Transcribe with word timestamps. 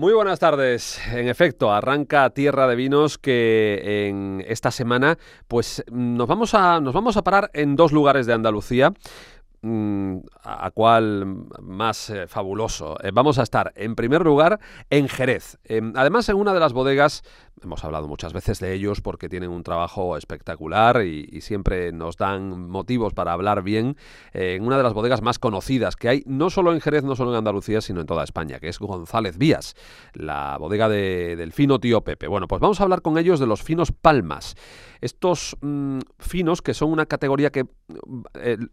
Muy 0.00 0.14
buenas 0.14 0.38
tardes. 0.38 0.98
En 1.12 1.28
efecto, 1.28 1.70
arranca 1.70 2.30
Tierra 2.30 2.66
de 2.66 2.74
Vinos 2.74 3.18
que 3.18 4.08
en 4.08 4.42
esta 4.48 4.70
semana 4.70 5.18
pues 5.46 5.84
nos 5.92 6.26
vamos 6.26 6.54
a 6.54 6.80
nos 6.80 6.94
vamos 6.94 7.18
a 7.18 7.22
parar 7.22 7.50
en 7.52 7.76
dos 7.76 7.92
lugares 7.92 8.24
de 8.24 8.32
Andalucía. 8.32 8.94
Mm, 9.62 10.20
a 10.42 10.70
cuál 10.70 11.26
más 11.60 12.08
eh, 12.08 12.26
fabuloso. 12.26 12.96
Eh, 13.02 13.10
vamos 13.12 13.38
a 13.38 13.42
estar 13.42 13.74
en 13.76 13.94
primer 13.94 14.22
lugar 14.22 14.58
en 14.88 15.06
Jerez. 15.06 15.58
Em, 15.64 15.92
además, 15.96 16.30
en 16.30 16.36
una 16.36 16.54
de 16.54 16.60
las 16.60 16.72
bodegas 16.72 17.22
Hemos 17.62 17.84
hablado 17.84 18.08
muchas 18.08 18.32
veces 18.32 18.58
de 18.60 18.72
ellos 18.72 19.00
porque 19.00 19.28
tienen 19.28 19.50
un 19.50 19.62
trabajo 19.62 20.16
espectacular 20.16 21.04
y, 21.04 21.40
siempre 21.40 21.90
nos 21.90 22.16
dan 22.16 22.68
motivos 22.68 23.14
para 23.14 23.32
hablar 23.32 23.62
bien 23.62 23.96
eh, 24.32 24.54
en 24.56 24.64
una 24.64 24.76
de 24.76 24.82
las 24.82 24.92
bodegas 24.92 25.22
más 25.22 25.38
conocidas 25.38 25.96
que 25.96 26.08
hay, 26.08 26.22
no 26.26 26.50
solo 26.50 26.72
en 26.72 26.80
Jerez, 26.80 27.02
no 27.02 27.16
solo 27.16 27.30
en 27.30 27.38
Andalucía, 27.38 27.80
sino 27.80 28.00
en 28.00 28.06
toda 28.06 28.24
España, 28.24 28.60
que 28.60 28.68
es 28.68 28.78
González 28.78 29.38
Vías, 29.38 29.74
la 30.12 30.56
bodega 30.58 30.88
del 30.88 31.52
fino 31.52 31.78
tío 31.80 32.02
Pepe. 32.02 32.26
Bueno, 32.28 32.46
pues 32.46 32.60
vamos 32.60 32.80
a 32.80 32.84
hablar 32.84 33.02
con 33.02 33.18
ellos 33.18 33.40
de 33.40 33.46
los 33.46 33.62
finos 33.62 33.92
palmas. 33.92 34.54
Estos 35.00 35.56
mm, 35.62 36.00
finos 36.18 36.60
que 36.62 36.74
son 36.74 36.92
una 36.92 37.06
categoría 37.06 37.50
que 37.50 37.64
mm, 37.64 38.22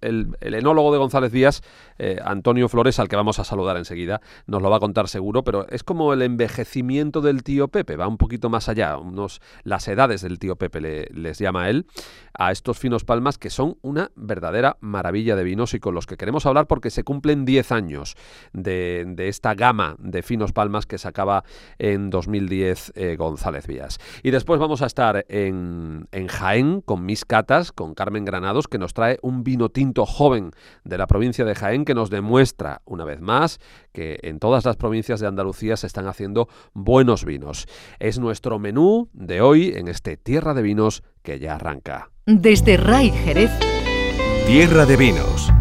el, 0.02 0.38
enólogo 0.42 0.92
de 0.92 0.98
González 0.98 1.32
Vías, 1.32 1.64
eh, 1.98 2.20
Antonio 2.24 2.68
Flores, 2.70 3.00
al 3.00 3.08
que 3.08 3.16
vamos 3.16 3.40
a 3.40 3.44
saludar 3.44 3.78
enseguida, 3.78 4.22
nos 4.46 4.62
lo 4.62 4.70
va 4.70 4.78
a 4.78 4.82
contar 4.82 5.08
seguro, 5.08 5.44
pero 5.44 5.68
es 5.70 5.84
como 5.84 6.14
el 6.14 6.22
envejecimiento 6.22 7.22
del 7.22 7.44
tío 7.44 7.70
Pepe, 7.70 7.96
va 7.96 8.08
un 8.08 8.18
poquito 8.18 8.50
más 8.50 8.68
allá 8.70 8.77
unos, 8.98 9.42
las 9.64 9.88
edades 9.88 10.22
del 10.22 10.40
tío 10.40 10.56
Pepe 10.56 11.10
les 11.12 11.40
llama 11.40 11.70
él, 11.70 11.88
a 12.38 12.52
estos 12.52 12.78
finos 12.78 13.04
palmas 13.04 13.38
que 13.38 13.50
son 13.50 13.78
una 13.82 14.12
verdadera 14.16 14.78
maravilla 14.80 15.36
de 15.36 15.44
vinos 15.44 15.74
y 15.74 15.80
con 15.80 15.94
los 15.94 16.06
que 16.06 16.18
queremos 16.18 16.46
hablar 16.46 16.68
porque 16.68 16.90
se 16.90 17.04
cumplen 17.04 17.46
10 17.46 17.72
años 17.72 18.16
de, 18.54 19.16
esta 19.18 19.56
gama 19.56 19.96
de 20.00 20.22
finos 20.22 20.54
palmas 20.54 20.86
que 20.86 20.98
sacaba 20.98 21.44
en 21.80 22.10
2010 22.10 22.94
eh, 22.96 23.16
González 23.18 23.68
Vías. 23.68 24.00
Y 24.24 24.32
después 24.32 24.60
vamos 24.60 24.82
a 24.82 24.86
estar 24.86 25.26
en, 25.28 26.08
en 26.12 26.28
Jaén 26.28 26.82
con 26.82 27.06
mis 27.06 27.26
catas, 27.26 27.72
con 27.72 27.94
Carmen 27.94 28.26
Granados, 28.26 28.68
que 28.68 28.78
nos 28.78 28.94
trae 28.94 29.20
un 29.22 29.44
vino 29.44 29.70
tinto 29.70 30.06
joven 30.06 30.52
de 30.84 30.98
la 30.98 31.08
provincia 31.08 31.46
de 31.46 31.56
Jaén 31.56 31.86
que 31.86 31.96
nos 31.96 32.10
demuestra 32.10 32.82
una 32.86 33.06
vez 33.06 33.20
más 33.20 33.60
que 33.92 34.20
en 34.22 34.40
todas 34.40 34.64
las 34.66 34.76
provincias 34.76 35.20
de 35.20 35.28
Andalucía 35.28 35.76
se 35.76 35.88
están 35.88 36.08
haciendo 36.08 36.48
buenos 36.74 37.26
vinos. 37.26 37.68
Es 38.00 38.20
nuestro 38.20 38.60
menú 38.60 39.10
de 39.14 39.42
hoy 39.42 39.74
en 39.76 39.88
este 39.88 40.18
Tierra 40.18 40.54
de 40.54 40.62
Vinos 40.62 41.04
que 41.28 41.40
ya 41.40 41.56
arranca. 41.56 42.10
Desde 42.26 42.78
Ray 42.78 43.10
Jerez. 43.12 43.52
Tierra 44.46 44.86
de 44.86 44.96
Vinos. 44.96 45.52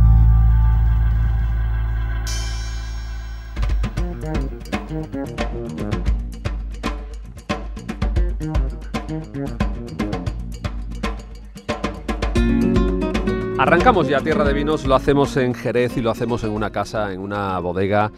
Arrancamos 13.59 14.07
ya 14.07 14.21
Tierra 14.21 14.45
de 14.45 14.53
Vinos, 14.53 14.87
lo 14.87 14.95
hacemos 14.95 15.37
en 15.37 15.53
Jerez 15.53 15.97
y 15.97 16.01
lo 16.01 16.13
hacemos 16.13 16.45
en 16.45 16.51
una 16.51 16.71
casa, 16.71 17.13
en 17.13 17.19
una 17.19 17.59
bodega 17.59 18.13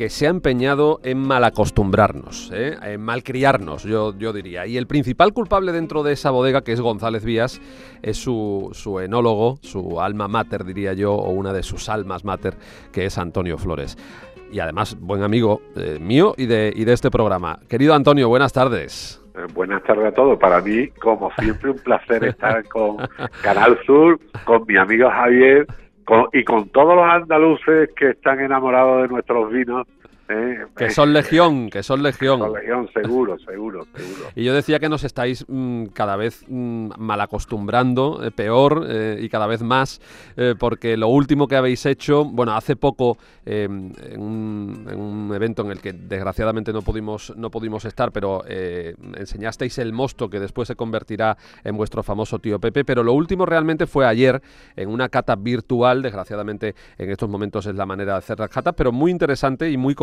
que 0.00 0.08
se 0.08 0.26
ha 0.26 0.30
empeñado 0.30 0.98
en 1.04 1.18
malacostumbrarnos, 1.18 2.50
¿eh? 2.54 2.74
en 2.82 3.02
malcriarnos, 3.02 3.82
yo, 3.82 4.16
yo 4.16 4.32
diría. 4.32 4.66
Y 4.66 4.78
el 4.78 4.86
principal 4.86 5.34
culpable 5.34 5.72
dentro 5.72 6.02
de 6.02 6.14
esa 6.14 6.30
bodega, 6.30 6.62
que 6.62 6.72
es 6.72 6.80
González 6.80 7.22
Vías, 7.22 7.60
es 8.00 8.16
su, 8.16 8.70
su 8.72 8.98
enólogo, 8.98 9.58
su 9.60 10.00
alma 10.00 10.26
mater, 10.26 10.64
diría 10.64 10.94
yo, 10.94 11.12
o 11.12 11.28
una 11.32 11.52
de 11.52 11.62
sus 11.62 11.90
almas 11.90 12.24
mater, 12.24 12.54
que 12.94 13.04
es 13.04 13.18
Antonio 13.18 13.58
Flores. 13.58 13.98
Y 14.50 14.60
además, 14.60 14.96
buen 14.98 15.22
amigo 15.22 15.60
eh, 15.76 15.98
mío 16.00 16.32
y 16.38 16.46
de, 16.46 16.72
y 16.74 16.86
de 16.86 16.94
este 16.94 17.10
programa. 17.10 17.58
Querido 17.68 17.92
Antonio, 17.92 18.26
buenas 18.30 18.54
tardes. 18.54 19.22
Eh, 19.34 19.52
buenas 19.52 19.82
tardes 19.82 20.06
a 20.06 20.12
todos. 20.12 20.38
Para 20.38 20.62
mí, 20.62 20.88
como 21.02 21.30
siempre, 21.32 21.72
un 21.72 21.78
placer 21.78 22.24
estar 22.24 22.66
con 22.68 23.06
Canal 23.42 23.78
Sur, 23.84 24.18
con 24.46 24.64
mi 24.66 24.78
amigo 24.78 25.10
Javier 25.10 25.66
y 26.32 26.44
con 26.44 26.68
todos 26.68 26.94
los 26.94 27.04
andaluces 27.04 27.90
que 27.96 28.10
están 28.10 28.40
enamorados 28.40 29.02
de 29.02 29.08
nuestros 29.08 29.50
vinos 29.50 29.86
¿eh? 30.30 30.66
Que 30.76 30.90
son 30.90 31.12
legión, 31.12 31.70
que 31.70 31.82
son 31.82 32.02
legión. 32.02 32.40
Son 32.40 32.52
legión, 32.52 32.88
seguro, 32.92 33.38
seguro, 33.38 33.86
seguro. 33.94 34.30
Y 34.34 34.44
yo 34.44 34.54
decía 34.54 34.78
que 34.78 34.88
nos 34.88 35.04
estáis 35.04 35.44
mm, 35.48 35.86
cada 35.86 36.16
vez 36.16 36.44
mm, 36.48 36.90
mal 36.98 37.20
acostumbrando, 37.20 38.24
eh, 38.24 38.30
peor 38.30 38.86
eh, 38.88 39.18
y 39.20 39.28
cada 39.28 39.46
vez 39.46 39.62
más, 39.62 40.00
porque 40.58 40.96
lo 40.96 41.08
último 41.08 41.46
que 41.46 41.56
habéis 41.56 41.84
hecho, 41.86 42.24
bueno, 42.24 42.54
hace 42.54 42.76
poco 42.76 43.18
em, 43.44 43.92
en 44.02 44.20
un, 44.20 45.32
evento 45.34 45.62
en 45.62 45.70
el 45.70 45.80
que 45.80 45.92
desgraciadamente 45.92 46.72
no 46.72 46.82
pudimos, 46.82 47.34
no 47.36 47.50
pudimos 47.50 47.84
estar, 47.84 48.10
pero 48.12 48.42
enseñasteis 48.46 49.78
el 49.78 49.92
mosto 49.92 50.30
que 50.30 50.40
después 50.40 50.68
se 50.68 50.76
convertirá 50.76 51.36
en 51.64 51.76
vuestro 51.76 52.02
famoso 52.02 52.38
tío 52.38 52.58
Pepe, 52.58 52.84
pero 52.84 53.02
lo 53.02 53.12
último 53.12 53.46
realmente 53.46 53.86
fue 53.86 54.06
ayer 54.06 54.40
en 54.76 54.88
una 54.88 55.08
cata 55.08 55.36
virtual, 55.36 56.02
desgraciadamente 56.02 56.74
en 56.98 57.10
estos 57.10 57.28
momentos 57.28 57.66
es 57.66 57.74
la 57.74 57.86
manera 57.86 58.12
de 58.12 58.18
hacer 58.18 58.38
las 58.38 58.50
catas, 58.50 58.74
pero 58.76 58.92
muy 58.92 59.10
interesante 59.10 59.70
y 59.70 59.76
muy 59.76 59.94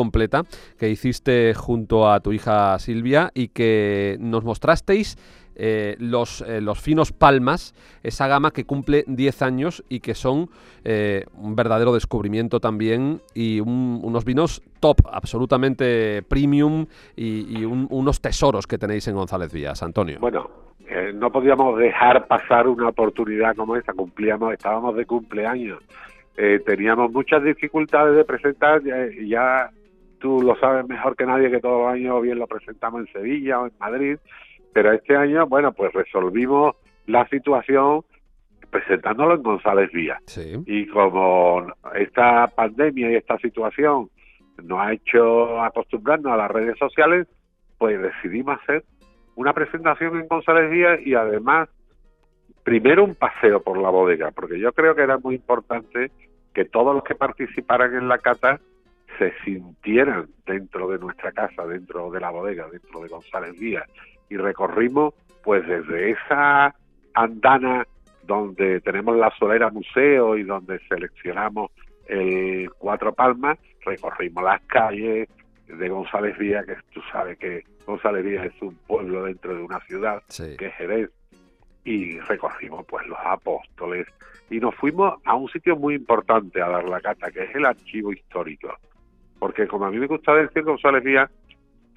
que 0.78 0.89
hiciste 0.89 1.53
junto 1.53 2.09
a 2.09 2.19
tu 2.19 2.33
hija 2.33 2.78
Silvia 2.79 3.31
y 3.33 3.50
que 3.50 4.17
nos 4.19 4.44
mostrasteis 4.44 5.17
eh, 5.59 5.95
los, 6.00 6.41
eh, 6.41 6.61
los 6.61 6.79
finos 6.79 7.11
palmas, 7.11 7.73
esa 8.03 8.28
gama 8.28 8.51
que 8.51 8.66
cumple 8.66 9.03
10 9.07 9.41
años 9.41 9.83
y 9.89 10.01
que 10.01 10.13
son 10.13 10.50
eh, 10.83 11.25
un 11.33 11.55
verdadero 11.55 11.95
descubrimiento 11.95 12.59
también 12.59 13.22
y 13.33 13.59
unos 13.59 14.23
vinos 14.23 14.61
top, 14.79 14.97
absolutamente 15.11 16.22
premium 16.22 16.85
y, 17.16 17.66
unos 17.66 18.22
tesoros 18.22 18.67
que 18.67 18.78
tenéis 18.78 19.07
en 19.07 19.16
González 19.16 19.51
Vías, 19.51 19.81
Antonio. 19.81 20.19
Bueno, 20.19 20.47
no 21.16 21.31
podíamos 21.31 21.79
dejar 21.79 22.28
pasar 22.28 22.67
una 22.67 22.89
oportunidad 22.89 23.55
como 23.55 23.75
esta, 23.75 23.94
cumplíamos, 23.94 24.53
estábamos 24.53 24.95
de 24.95 25.05
cumpleaños. 25.07 25.79
teníamos 26.67 27.11
muchas 27.11 27.44
dificultades 27.44 28.16
de 28.16 28.23
presentar 28.25 28.81
y 28.85 29.29
ya 29.29 29.72
tú 30.19 30.41
lo 30.41 30.55
sabes 30.57 30.88
mejor 30.88 31.16
que 31.16 31.25
nadie 31.25 31.51
que 31.51 31.59
todos 31.59 31.85
los 31.85 31.94
años 31.94 32.22
bien 32.22 32.39
lo 32.39 32.47
presentamos 32.47 33.01
en 33.01 33.13
Sevilla 33.13 33.59
o 33.59 33.67
en 33.67 33.73
Madrid, 33.79 34.17
pero 34.73 34.91
este 34.91 35.16
año, 35.16 35.47
bueno, 35.47 35.72
pues 35.72 35.94
resolvimos 35.94 36.75
la 37.05 37.28
situación 37.29 38.03
presentándolo 38.69 39.35
en 39.35 39.44
González 39.44 39.91
Vía. 39.91 40.19
Y 40.66 40.88
como 40.88 41.67
esta 41.95 42.47
pandemia 42.47 43.11
y 43.11 43.16
esta 43.16 43.38
situación 43.38 44.09
nos 44.63 44.79
ha 44.79 44.94
hecho 44.94 45.61
acostumbrarnos 45.61 46.34
a 46.34 46.38
las 46.38 46.51
redes 46.51 46.78
sociales, 46.78 47.28
pues 47.78 48.01
decidimos 48.01 48.59
hacer 48.61 48.84
una 49.35 49.53
presentación 49.53 50.19
en 50.19 50.28
González 50.28 50.69
Vía 50.69 50.99
y 50.99 51.13
además 51.13 51.69
primero 52.63 53.03
un 53.03 53.16
paseo 53.16 53.61
por 53.61 53.78
la 53.78 53.89
bodega, 53.89 54.31
porque 54.31 54.59
yo 54.59 54.73
creo 54.73 54.94
que 54.94 55.03
era 55.03 55.17
muy 55.17 55.35
importante 55.35 56.11
que 56.53 56.66
todos 56.66 56.94
los 56.94 57.03
que 57.03 57.16
participaran 57.16 57.95
en 57.95 58.07
la 58.07 58.17
cata 58.17 58.59
se 59.17 59.33
sintieran 59.44 60.28
dentro 60.45 60.88
de 60.89 61.00
nuestra 61.00 61.31
casa, 61.31 61.66
dentro 61.66 62.11
de 62.11 62.19
la 62.19 62.29
bodega, 62.29 62.67
dentro 62.69 63.01
de 63.01 63.07
González 63.07 63.59
Díaz. 63.59 63.89
Y 64.29 64.38
recorrimos 64.38 65.13
pues 65.44 65.66
desde 65.67 66.11
esa 66.11 66.75
andana 67.13 67.88
donde 68.23 68.81
tenemos 68.81 69.16
la 69.16 69.31
Solera 69.39 69.69
Museo 69.69 70.38
y 70.38 70.44
donde 70.44 70.79
seleccionamos 70.89 71.72
el 72.07 72.69
Cuatro 72.78 73.13
Palmas, 73.13 73.57
recorrimos 73.85 74.44
las 74.44 74.61
calles 74.63 75.29
de 75.67 75.89
González 75.89 76.38
Díaz, 76.38 76.66
que 76.66 76.75
tú 76.94 77.01
sabes 77.11 77.38
que 77.38 77.63
González 77.85 78.25
Díaz 78.25 78.45
es 78.45 78.61
un 78.61 78.75
pueblo 78.88 79.23
dentro 79.23 79.55
de 79.55 79.63
una 79.63 79.79
ciudad, 79.81 80.22
que 80.57 80.66
es 80.66 80.73
Jerez, 80.75 81.09
y 81.84 82.19
recorrimos 82.19 82.85
pues 82.85 83.07
los 83.07 83.19
apóstoles 83.23 84.07
y 84.49 84.59
nos 84.59 84.75
fuimos 84.75 85.16
a 85.25 85.35
un 85.35 85.49
sitio 85.49 85.75
muy 85.75 85.95
importante 85.95 86.61
a 86.61 86.69
dar 86.69 86.84
la 86.85 86.99
cata, 86.99 87.31
que 87.31 87.44
es 87.44 87.55
el 87.55 87.66
archivo 87.66 88.11
histórico 88.11 88.78
porque 89.40 89.68
como 89.68 89.86
a 89.86 89.92
mí 89.92 89.98
me 89.98 90.08
gusta 90.08 90.34
decir, 90.34 90.64
González 90.64 91.03
Díaz 91.03 91.30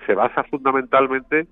se 0.07 0.15
basa 0.15 0.43
fundamentalmente 0.45 1.47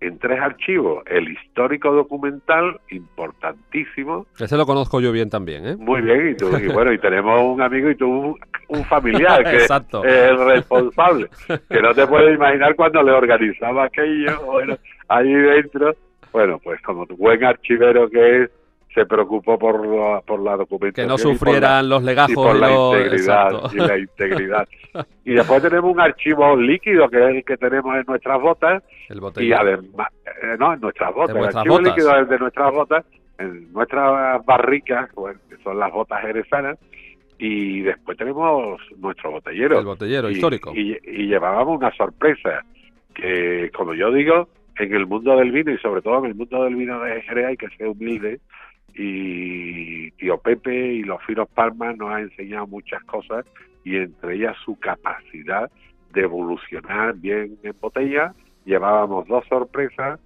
en 0.00 0.18
tres 0.18 0.40
archivos. 0.40 1.02
El 1.06 1.28
histórico 1.28 1.92
documental, 1.92 2.80
importantísimo. 2.90 4.26
Ese 4.38 4.56
lo 4.56 4.66
conozco 4.66 5.00
yo 5.00 5.12
bien 5.12 5.30
también, 5.30 5.66
¿eh? 5.66 5.76
Muy 5.76 6.02
bien, 6.02 6.30
y, 6.30 6.34
tú, 6.36 6.56
y 6.56 6.68
bueno, 6.68 6.92
y 6.92 6.98
tenemos 6.98 7.40
un 7.42 7.62
amigo 7.62 7.90
y 7.90 7.96
tú 7.96 8.36
un, 8.68 8.84
familiar 8.84 9.42
que 9.50 9.56
es 9.56 9.70
el 10.04 10.44
responsable. 10.44 11.28
Que 11.68 11.80
no 11.80 11.94
te 11.94 12.06
puedes 12.06 12.34
imaginar 12.34 12.74
cuando 12.76 13.02
le 13.02 13.12
organizaba 13.12 13.84
aquello, 13.84 14.40
bueno, 14.44 14.76
ahí 15.08 15.32
dentro. 15.32 15.94
Bueno, 16.32 16.58
pues 16.62 16.80
como 16.82 17.06
tu 17.06 17.16
buen 17.16 17.42
archivero 17.44 18.10
que 18.10 18.42
es, 18.42 18.50
se 18.94 19.04
preocupó 19.06 19.58
por 19.58 19.84
la, 19.84 20.20
por 20.20 20.40
la 20.40 20.56
documentación. 20.56 21.06
Que 21.06 21.08
no 21.08 21.18
sufrieran 21.18 21.88
los 21.88 22.02
legajos. 22.04 22.30
Y 22.30 22.34
por 22.34 22.54
la 22.56 22.70
integridad. 22.70 23.50
Y 23.72 23.76
la 23.78 23.98
integridad. 23.98 24.68
y 25.24 25.32
después 25.34 25.62
tenemos 25.62 25.92
un 25.92 26.00
archivo 26.00 26.56
líquido 26.56 27.08
que 27.08 27.16
es 27.18 27.36
el 27.36 27.44
que 27.44 27.56
tenemos 27.56 27.96
en 27.96 28.04
nuestras 28.06 28.40
botas. 28.40 28.82
El 29.08 29.20
y 29.42 29.52
además, 29.52 30.08
eh, 30.42 30.56
no, 30.58 30.72
en 30.72 30.80
nuestras 30.80 31.12
botas. 31.12 31.36
el 31.36 31.44
archivo 31.44 31.80
líquido 31.80 32.16
es 32.20 32.28
de 32.28 32.38
nuestras 32.38 32.72
botas, 32.72 33.04
en 33.38 33.72
nuestras 33.72 34.44
barricas, 34.46 35.10
que 35.48 35.56
son 35.64 35.78
las 35.78 35.92
botas 35.92 36.22
jerezanas. 36.22 36.78
y 37.36 37.80
después 37.82 38.16
tenemos 38.16 38.80
nuestro 38.98 39.32
botellero. 39.32 39.80
El 39.80 39.84
botellero 39.86 40.30
Y- 40.30 40.34
histórico. 40.34 40.72
Y, 40.72 40.96
y 41.02 41.26
llevábamos 41.26 41.78
una 41.78 41.90
sorpresa, 41.96 42.62
que 43.12 43.70
como 43.76 43.92
yo 43.94 44.12
digo, 44.12 44.48
en 44.78 44.94
el 44.94 45.06
mundo 45.06 45.36
del 45.36 45.50
vino 45.50 45.72
y 45.72 45.78
sobre 45.78 46.00
todo 46.00 46.18
en 46.20 46.26
el 46.26 46.34
mundo 46.36 46.62
del 46.62 46.76
vino 46.76 47.00
de 47.00 47.22
Jerez 47.22 47.46
hay 47.46 47.56
que 47.56 47.68
ser 47.70 47.88
humilde 47.88 48.40
y 48.94 50.10
tío 50.12 50.38
Pepe 50.38 50.74
y 50.74 51.02
los 51.02 51.22
finos 51.24 51.48
Palmas 51.48 51.96
nos 51.96 52.10
ha 52.10 52.20
enseñado 52.20 52.66
muchas 52.66 53.02
cosas 53.04 53.44
y 53.84 53.96
entre 53.96 54.36
ellas 54.36 54.56
su 54.64 54.78
capacidad 54.78 55.70
de 56.12 56.22
evolucionar 56.22 57.14
bien 57.16 57.58
en 57.62 57.74
botella. 57.80 58.34
Llevábamos 58.64 59.26
dos 59.26 59.44
sorpresas, 59.48 60.18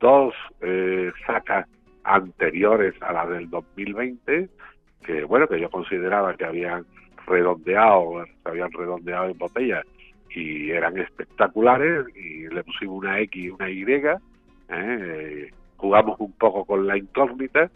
dos 0.00 0.34
eh, 0.60 1.12
sacas 1.26 1.66
anteriores 2.04 2.94
a 3.00 3.12
la 3.12 3.26
del 3.26 3.48
2020, 3.48 4.48
que 5.04 5.24
bueno, 5.24 5.48
que 5.48 5.60
yo 5.60 5.70
consideraba 5.70 6.34
que 6.34 6.44
habían 6.44 6.84
redondeado, 7.26 8.24
se 8.42 8.48
habían 8.48 8.70
redondeado 8.72 9.30
en 9.30 9.38
botella 9.38 9.82
y 10.30 10.70
eran 10.70 10.98
espectaculares 10.98 12.04
y 12.14 12.48
le 12.48 12.62
pusimos 12.62 12.98
una 12.98 13.20
X 13.20 13.44
y 13.44 13.48
una 13.48 13.70
Y, 13.70 13.84
¿eh? 14.68 15.50
jugamos 15.76 16.20
un 16.20 16.32
poco 16.32 16.64
con 16.64 16.86
la 16.86 16.96
incógnita 16.98 17.70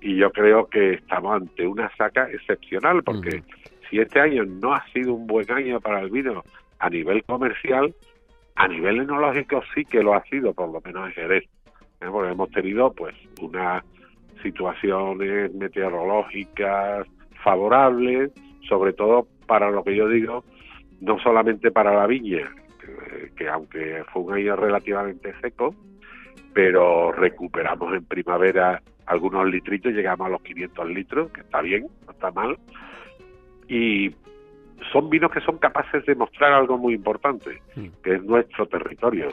y 0.00 0.16
yo 0.16 0.30
creo 0.30 0.66
que 0.66 0.94
estamos 0.94 1.36
ante 1.36 1.66
una 1.66 1.94
saca 1.96 2.30
excepcional 2.30 3.02
porque 3.02 3.42
si 3.88 3.98
este 3.98 4.20
año 4.20 4.44
no 4.44 4.72
ha 4.72 4.84
sido 4.92 5.14
un 5.14 5.26
buen 5.26 5.50
año 5.50 5.80
para 5.80 6.00
el 6.00 6.10
vino 6.10 6.42
a 6.78 6.88
nivel 6.88 7.22
comercial, 7.24 7.94
a 8.54 8.68
nivel 8.68 9.00
enológico 9.00 9.62
sí 9.74 9.84
que 9.84 10.02
lo 10.02 10.14
ha 10.14 10.22
sido, 10.24 10.54
por 10.54 10.70
lo 10.70 10.80
menos 10.80 11.08
en 11.08 11.14
Jerez, 11.14 11.44
¿eh? 12.00 12.06
porque 12.10 12.32
hemos 12.32 12.50
tenido 12.50 12.92
pues 12.92 13.14
unas 13.40 13.84
situaciones 14.42 15.52
meteorológicas 15.54 17.06
favorables, 17.42 18.32
sobre 18.68 18.92
todo 18.92 19.26
para 19.46 19.70
lo 19.70 19.82
que 19.84 19.96
yo 19.96 20.08
digo, 20.08 20.44
no 21.00 21.18
solamente 21.18 21.70
para 21.70 21.94
la 21.94 22.06
viña, 22.06 22.50
que, 22.80 23.30
que 23.34 23.48
aunque 23.48 24.04
fue 24.12 24.22
un 24.22 24.34
año 24.34 24.56
relativamente 24.56 25.34
seco, 25.40 25.74
pero 26.52 27.12
recuperamos 27.12 27.94
en 27.94 28.04
primavera 28.04 28.82
algunos 29.06 29.46
litritos, 29.46 29.92
llegamos 29.92 30.26
a 30.26 30.30
los 30.30 30.42
500 30.42 30.88
litros, 30.90 31.30
que 31.32 31.40
está 31.40 31.60
bien, 31.60 31.88
no 32.06 32.12
está 32.12 32.30
mal, 32.30 32.58
y 33.68 34.10
son 34.92 35.10
vinos 35.10 35.30
que 35.30 35.40
son 35.40 35.58
capaces 35.58 36.04
de 36.06 36.14
mostrar 36.14 36.52
algo 36.52 36.78
muy 36.78 36.94
importante, 36.94 37.60
Mm. 37.76 37.86
que 38.02 38.14
es 38.16 38.22
nuestro 38.24 38.66
territorio, 38.66 39.28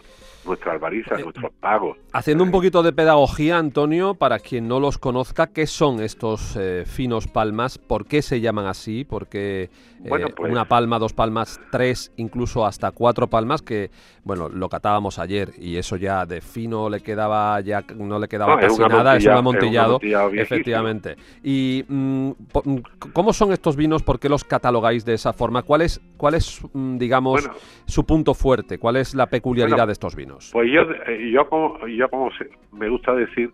nuestra 0.46 0.74
albariza, 0.74 1.16
Eh, 1.16 1.24
nuestros 1.24 1.52
pagos. 1.60 1.98
Haciendo 2.14 2.44
un 2.44 2.52
poquito 2.52 2.84
de 2.84 2.94
pedagogía, 2.94 3.58
Antonio, 3.58 4.14
para 4.14 4.40
quien 4.40 4.68
no 4.68 4.80
los 4.80 4.98
conozca, 4.98 5.48
¿qué 5.48 5.68
son 5.68 6.02
estos 6.02 6.56
eh, 6.60 6.84
finos 6.86 7.28
palmas? 7.28 7.78
¿Por 7.78 8.06
qué 8.06 8.22
se 8.22 8.40
llaman 8.42 8.66
así? 8.66 9.04
¿Por 9.04 9.28
qué 9.28 9.64
eh, 9.64 10.10
Bueno, 10.10 10.28
pues- 10.36 10.52
una 10.52 10.66
palma, 10.66 11.00
dos 11.00 11.14
palmas, 11.14 11.60
tres, 11.72 12.12
incluso 12.18 12.66
hasta 12.66 12.92
cuatro 12.92 13.28
palmas? 13.28 13.62
Que, 13.62 13.90
bueno, 14.24 14.48
lo 14.48 14.70
catábamos 14.70 15.18
ayer 15.20 15.52
y 15.58 15.78
eso 15.78 15.96
ya 15.96 16.26
de 16.26 16.40
fino 16.42 16.88
le 16.90 17.02
quedaba 17.02 17.60
ya, 17.62 17.84
no 17.96 18.20
le 18.20 18.28
quedaba 18.28 18.56
No, 18.56 18.62
casi 18.62 18.80
nada, 18.82 19.18
es 19.18 19.26
un 19.26 19.32
amontillado- 19.32 20.00
efectivamente. 20.34 21.16
¿Y 21.44 21.84
mm, 21.88 22.30
mm, 22.30 22.78
cómo 23.14 23.34
son 23.34 23.52
estos 23.52 23.76
vinos? 23.76 24.04
¿Por 24.04 24.20
qué 24.20 24.30
los 24.30 24.44
catalogáis 24.44 25.04
de 25.04 25.14
esa 25.16 25.34
forma? 25.38 25.62
¿Cuál 25.64 25.84
es, 25.84 26.02
cuál 26.18 26.34
es 26.34 26.62
mm, 26.74 26.98
digamos, 26.98 27.42
Bueno, 27.46 27.58
su 27.86 28.06
punto 28.06 28.34
fuerte? 28.34 28.78
¿Cuál 28.78 28.98
es 28.98 29.16
la 29.16 29.28
peculiaridad 29.28 29.78
Bueno, 29.78 29.88
de 29.88 29.94
estos 29.94 30.16
vinos? 30.16 30.50
Pues 30.52 30.70
yo, 30.72 30.82
eh, 31.08 31.32
yo 31.32 31.48
como, 31.48 31.88
yo 31.88 32.10
como 32.10 32.30
se- 32.32 32.50
me 32.74 32.90
gusta 32.90 33.14
decir, 33.14 33.52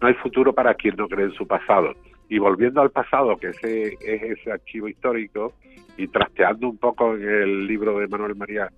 no 0.00 0.08
hay 0.08 0.14
futuro 0.14 0.52
para 0.52 0.74
quien 0.74 0.96
no 0.96 1.06
cree 1.08 1.26
en 1.26 1.32
su 1.34 1.46
pasado. 1.46 1.94
Y 2.28 2.38
volviendo 2.38 2.80
al 2.82 2.90
pasado, 2.90 3.36
que 3.36 3.48
ese, 3.48 3.94
es 4.00 4.22
ese 4.38 4.50
archivo 4.52 4.88
histórico, 4.88 5.52
y 5.96 6.08
trasteando 6.08 6.68
un 6.68 6.78
poco 6.78 7.14
en 7.14 7.22
el 7.28 7.66
libro 7.66 7.98
de 7.98 8.06
Manuel 8.08 8.34
María 8.36 8.70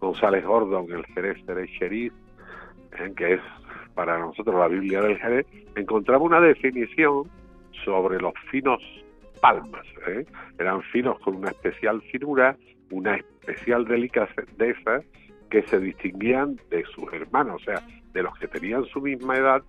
González 0.00 0.44
Gordon, 0.44 0.86
El 0.92 1.04
Jerez 1.06 1.38
Jerez 1.46 1.70
Sheriff, 1.78 2.12
eh, 2.98 3.12
que 3.16 3.34
es 3.34 3.40
para 3.94 4.18
nosotros 4.18 4.54
la 4.58 4.68
Biblia 4.68 5.00
del 5.02 5.18
Jerez, 5.18 5.46
encontraba 5.76 6.22
una 6.24 6.40
definición 6.40 7.24
sobre 7.84 8.20
los 8.20 8.32
finos 8.50 8.80
palmas. 9.42 9.84
¿eh? 10.06 10.24
Eran 10.58 10.80
finos 10.84 11.18
con 11.20 11.36
una 11.36 11.50
especial 11.50 12.00
finura, 12.10 12.56
una 12.90 13.16
especial 13.16 13.84
delicadeza 13.84 15.02
que 15.50 15.62
se 15.64 15.80
distinguían 15.80 16.56
de 16.70 16.84
sus 16.94 17.12
hermanos, 17.12 17.60
o 17.60 17.64
sea, 17.64 17.82
de 18.12 18.22
los 18.22 18.38
que 18.38 18.48
tenían 18.48 18.84
su 18.86 19.00
misma 19.00 19.36
edad 19.36 19.62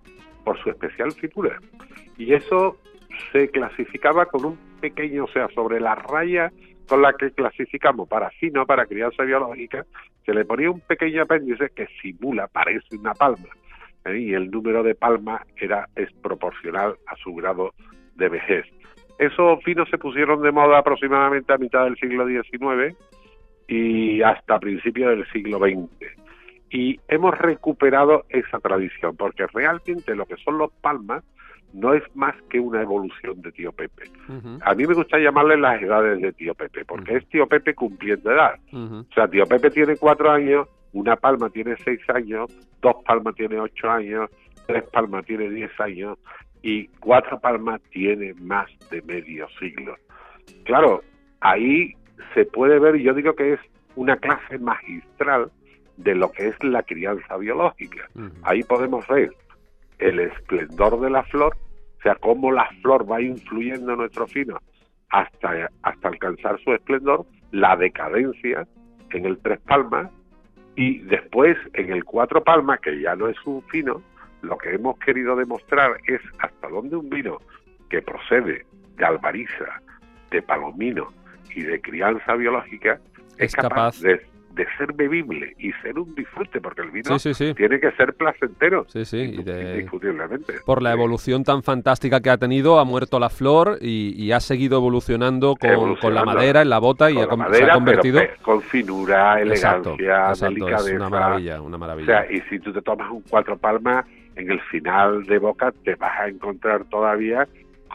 por 0.44 0.58
su 0.62 0.70
especial 0.70 1.12
finura. 1.12 1.58
Y 2.16 2.32
eso 2.32 2.78
se 3.32 3.48
clasificaba 3.50 4.26
con 4.26 4.44
un 4.44 4.58
pequeño, 4.80 5.24
o 5.24 5.28
sea, 5.28 5.48
sobre 5.48 5.80
la 5.80 5.96
raya 5.96 6.52
con 6.88 7.02
la 7.02 7.12
que 7.14 7.30
clasificamos 7.32 8.08
para 8.08 8.30
fino, 8.30 8.66
para 8.66 8.86
crianza 8.86 9.24
biológica, 9.24 9.86
se 10.24 10.34
le 10.34 10.44
ponía 10.44 10.70
un 10.70 10.80
pequeño 10.80 11.22
apéndice 11.22 11.70
que 11.74 11.88
simula, 12.00 12.46
parece 12.46 12.96
una 12.96 13.14
palma. 13.14 13.48
¿eh? 14.04 14.18
Y 14.18 14.34
el 14.34 14.50
número 14.50 14.82
de 14.82 14.94
palmas 14.94 15.42
era 15.56 15.88
es 15.96 16.12
proporcional 16.22 16.96
a 17.06 17.16
su 17.16 17.34
grado 17.34 17.74
de 18.16 18.28
vejez. 18.28 18.66
Esos 19.24 19.62
finos 19.64 19.88
se 19.90 19.98
pusieron 19.98 20.42
de 20.42 20.52
moda 20.52 20.78
aproximadamente 20.78 21.52
a 21.52 21.58
mitad 21.58 21.84
del 21.84 21.96
siglo 21.96 22.26
XIX 22.26 22.96
y 23.68 24.22
hasta 24.22 24.58
principios 24.58 25.10
del 25.10 25.26
siglo 25.32 25.58
XX. 25.58 25.88
Y 26.70 26.98
hemos 27.08 27.36
recuperado 27.38 28.24
esa 28.28 28.58
tradición, 28.58 29.16
porque 29.16 29.46
realmente 29.46 30.14
lo 30.14 30.26
que 30.26 30.36
son 30.36 30.58
los 30.58 30.72
palmas 30.72 31.22
no 31.72 31.92
es 31.92 32.02
más 32.14 32.34
que 32.50 32.60
una 32.60 32.82
evolución 32.82 33.40
de 33.42 33.50
Tío 33.52 33.72
Pepe. 33.72 34.04
A 34.62 34.74
mí 34.74 34.86
me 34.86 34.94
gusta 34.94 35.18
llamarle 35.18 35.56
las 35.56 35.82
edades 35.82 36.20
de 36.20 36.32
Tío 36.32 36.54
Pepe, 36.54 36.84
porque 36.84 37.12
Ujú. 37.12 37.18
es 37.18 37.28
Tío 37.28 37.46
Pepe 37.48 37.74
cumpliendo 37.74 38.30
edad. 38.30 38.54
O 38.72 39.04
sea, 39.14 39.26
Tío 39.28 39.44
Pepe 39.46 39.70
tiene 39.70 39.96
cuatro 39.96 40.30
años, 40.30 40.68
una 40.92 41.16
palma 41.16 41.50
tiene 41.50 41.76
seis 41.84 42.00
años, 42.10 42.50
dos 42.80 42.96
palmas 43.04 43.34
tiene 43.34 43.58
ocho 43.58 43.90
años, 43.90 44.30
tres 44.66 44.84
palmas 44.84 45.24
tiene 45.26 45.50
diez 45.50 45.70
años 45.80 46.18
y 46.64 46.88
cuatro 46.98 47.38
palmas 47.38 47.78
tiene 47.90 48.32
más 48.40 48.70
de 48.90 49.02
medio 49.02 49.46
siglo. 49.60 49.96
Claro, 50.64 51.02
ahí 51.40 51.92
se 52.32 52.46
puede 52.46 52.78
ver, 52.78 52.96
yo 52.96 53.12
digo 53.12 53.34
que 53.34 53.52
es 53.52 53.60
una 53.96 54.16
clase 54.16 54.58
magistral 54.58 55.52
de 55.98 56.14
lo 56.14 56.32
que 56.32 56.48
es 56.48 56.64
la 56.64 56.82
crianza 56.82 57.36
biológica. 57.36 58.08
Ahí 58.44 58.62
podemos 58.62 59.06
ver 59.08 59.30
el 59.98 60.18
esplendor 60.20 60.98
de 61.00 61.10
la 61.10 61.22
flor, 61.24 61.54
o 61.98 62.02
sea, 62.02 62.14
cómo 62.14 62.50
la 62.50 62.66
flor 62.80 63.10
va 63.10 63.20
influyendo 63.20 63.92
en 63.92 63.98
nuestro 63.98 64.26
fino 64.26 64.58
hasta, 65.10 65.70
hasta 65.82 66.08
alcanzar 66.08 66.58
su 66.60 66.72
esplendor, 66.72 67.26
la 67.52 67.76
decadencia 67.76 68.66
en 69.10 69.26
el 69.26 69.36
tres 69.38 69.60
palmas 69.60 70.10
y 70.76 71.00
después 71.00 71.58
en 71.74 71.92
el 71.92 72.04
cuatro 72.04 72.42
palmas, 72.42 72.80
que 72.80 72.98
ya 73.02 73.14
no 73.14 73.28
es 73.28 73.36
un 73.44 73.62
fino, 73.64 74.02
lo 74.44 74.56
que 74.58 74.74
hemos 74.74 74.98
querido 74.98 75.34
demostrar 75.36 75.98
es 76.06 76.20
hasta 76.38 76.68
dónde 76.68 76.96
un 76.96 77.08
vino 77.10 77.38
que 77.88 78.02
procede 78.02 78.64
de 78.96 79.04
albariza, 79.04 79.80
de 80.30 80.42
palomino 80.42 81.08
y 81.54 81.62
de 81.62 81.80
crianza 81.80 82.34
biológica 82.34 83.00
es, 83.38 83.46
Es 83.50 83.54
capaz, 83.56 83.98
capaz- 83.98 84.00
de, 84.02 84.20
de 84.54 84.66
ser 84.78 84.92
bebible 84.92 85.52
y 85.58 85.72
ser 85.82 85.98
un 85.98 86.14
disfrute, 86.14 86.60
porque 86.60 86.82
el 86.82 86.92
vino 86.92 87.18
Sí, 87.18 87.34
sí, 87.34 87.48
sí. 87.48 87.54
tiene 87.54 87.80
que 87.80 87.90
ser 87.92 88.14
placentero, 88.14 88.84
Sí, 88.88 89.04
sí. 89.04 89.16
y 89.18 89.42
de- 89.42 89.72
indiscutiblemente. 89.78 90.54
por 90.64 90.80
la 90.80 90.92
evolución 90.92 91.42
tan 91.42 91.64
fantástica 91.64 92.20
que 92.20 92.30
ha 92.30 92.36
tenido, 92.38 92.78
ha 92.78 92.84
muerto 92.84 93.18
la 93.18 93.30
flor 93.30 93.78
y, 93.80 94.14
y 94.16 94.30
ha 94.30 94.38
seguido 94.38 94.78
evolucionando 94.78 95.56
con, 95.56 95.96
con 95.96 96.14
la 96.14 96.24
madera 96.24 96.62
en 96.62 96.70
la 96.70 96.78
bota 96.78 97.10
y 97.10 97.18
ha 97.18 97.26
la 97.26 97.26
se 97.26 97.32
ha 97.32 97.36
pero 97.58 97.72
convertido. 97.74 98.20
pe- 98.20 98.30
con 98.42 98.62
finura, 98.62 99.40
Exacto, 99.42 99.94
elegancia, 99.96 100.28
exacto, 100.30 100.44
delicadeza. 100.54 100.88
es 100.90 100.96
una 100.96 101.08
maravilla, 101.08 101.60
una 101.60 101.76
O 101.76 101.78
maravilla. 101.80 102.06
sea, 102.22 102.32
y 102.32 102.40
si 102.42 102.60
tú 102.60 102.72
te 102.72 102.80
tomas 102.82 103.10
un 103.10 103.22
cuatro 103.28 103.56
palmas, 103.58 104.06
en 104.36 104.50
el 104.50 104.60
final 104.62 105.24
de 105.24 105.38
boca 105.38 105.72
te 105.84 105.94
vas 105.94 106.20
a 106.20 106.28
encontrar 106.28 106.84
todavía 106.86 107.46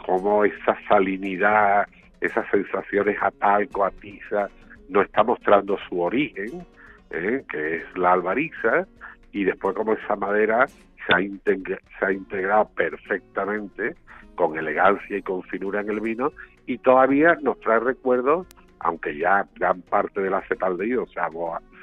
como 0.05 0.46
esa 0.46 0.77
salinidad, 0.88 1.88
esas 2.22 2.50
sensaciones 2.50 3.17
a 3.22 3.31
talco, 3.31 3.86
a 3.86 3.91
tiza, 3.91 4.50
no 4.88 5.01
está 5.01 5.24
mostrando 5.24 5.77
su 5.88 6.01
origen, 6.01 6.65
¿eh? 7.12 7.43
que 7.50 7.75
es 7.77 7.98
la 7.98 8.13
albariza, 8.13 8.88
y 9.31 9.43
después 9.43 9.75
como 9.75 9.93
esa 9.93 10.15
madera 10.15 10.67
se 11.05 11.13
ha, 11.13 11.17
se 11.19 12.05
ha 12.05 12.12
integrado 12.12 12.69
perfectamente 12.75 13.96
con 14.36 14.58
elegancia 14.58 15.17
y 15.17 15.22
con 15.22 15.43
finura 15.43 15.81
en 15.81 15.89
el 15.89 16.00
vino, 16.00 16.31
y 16.65 16.77
todavía 16.77 17.38
nos 17.41 17.60
trae 17.60 17.79
recuerdos, 17.79 18.48
aunque 18.79 19.17
ya 19.17 19.46
gran 19.55 19.81
parte 19.81 20.22
del 20.22 20.34
acetaldehído 20.34 21.05
se 21.08 21.19
ha, 21.19 21.29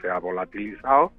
se 0.01 0.09
ha 0.09 0.19
volatilizado, 0.19 1.13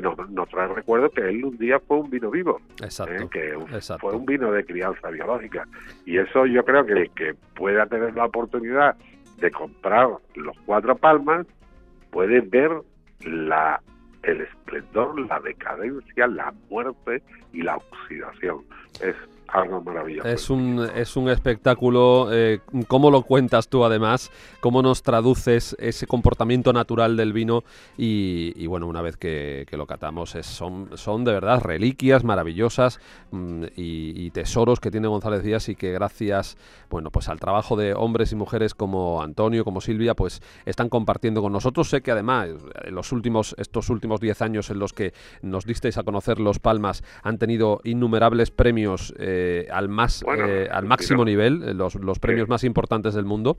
nos, 0.00 0.16
nos 0.30 0.48
trae 0.48 0.68
recuerdos 0.68 1.12
que 1.12 1.22
él 1.22 1.44
un 1.44 1.56
día 1.58 1.78
fue 1.80 1.98
un 1.98 2.10
vino 2.10 2.30
vivo, 2.30 2.60
¿eh? 2.60 2.84
Exacto. 2.84 3.28
que 3.30 3.50
exacto. 3.50 4.08
fue 4.08 4.16
un 4.16 4.26
vino 4.26 4.50
de 4.50 4.64
crianza 4.64 5.10
biológica. 5.10 5.66
Y 6.06 6.18
eso 6.18 6.46
yo 6.46 6.64
creo 6.64 6.84
que 6.86 6.92
el 6.92 7.10
que 7.10 7.34
pueda 7.54 7.86
tener 7.86 8.14
la 8.14 8.26
oportunidad 8.26 8.96
de 9.38 9.50
comprar 9.50 10.08
los 10.34 10.56
cuatro 10.64 10.96
palmas 10.96 11.46
puede 12.10 12.40
ver 12.40 12.70
la 13.20 13.80
el 14.22 14.40
esplendor, 14.40 15.18
la 15.28 15.40
decadencia, 15.40 16.26
la 16.28 16.54
muerte 16.70 17.22
y 17.52 17.62
la 17.62 17.76
oxidación. 17.76 18.62
Es 19.00 19.16
Es 20.24 20.48
un, 20.48 20.88
es 20.94 21.14
un 21.14 21.28
espectáculo, 21.28 22.28
eh, 22.32 22.60
cómo 22.88 23.10
lo 23.10 23.22
cuentas 23.22 23.68
tú 23.68 23.84
además, 23.84 24.30
cómo 24.60 24.80
nos 24.80 25.02
traduces 25.02 25.76
ese 25.78 26.06
comportamiento 26.06 26.72
natural 26.72 27.18
del 27.18 27.34
vino 27.34 27.62
y, 27.98 28.66
bueno, 28.66 28.86
una 28.86 29.02
vez 29.02 29.18
que, 29.18 29.66
lo 29.72 29.86
catamos 29.86 30.34
es, 30.36 30.46
son, 30.46 30.96
son 30.96 31.24
de 31.24 31.32
verdad 31.32 31.60
reliquias 31.60 32.24
maravillosas 32.24 33.00
mm, 33.30 33.64
y, 33.76 34.30
tesoros 34.32 34.80
que 34.80 34.90
tiene 34.90 35.08
González 35.08 35.42
Díaz 35.42 35.68
y 35.68 35.74
que 35.74 35.92
gracias, 35.92 36.56
bueno, 36.88 37.10
pues 37.10 37.28
al 37.28 37.38
trabajo 37.38 37.76
de 37.76 37.92
hombres 37.92 38.32
y 38.32 38.36
mujeres 38.36 38.74
como 38.74 39.20
Antonio, 39.22 39.64
como 39.64 39.82
Silvia, 39.82 40.14
pues 40.14 40.40
están 40.64 40.88
compartiendo 40.88 41.42
con 41.42 41.52
nosotros. 41.52 41.90
Sé 41.90 42.00
que 42.00 42.12
además 42.12 42.48
en 42.84 42.94
los 42.94 43.12
últimos, 43.12 43.54
estos 43.58 43.90
últimos 43.90 44.20
10 44.20 44.40
años 44.40 44.70
en 44.70 44.78
los 44.78 44.94
que 44.94 45.12
nos 45.42 45.66
disteis 45.66 45.98
a 45.98 46.02
conocer 46.02 46.40
Los 46.40 46.60
Palmas 46.60 47.04
han 47.22 47.36
tenido 47.36 47.82
innumerables 47.84 48.50
premios. 48.50 49.12
Eh, 49.18 49.41
eh, 49.42 49.68
al 49.70 49.88
más 49.88 50.24
eh, 50.38 50.68
al 50.70 50.86
máximo 50.86 51.24
nivel, 51.24 51.62
eh, 51.62 51.74
los, 51.74 51.94
los 51.96 52.18
premios 52.18 52.48
más 52.48 52.64
importantes 52.64 53.14
del 53.14 53.24
mundo. 53.24 53.58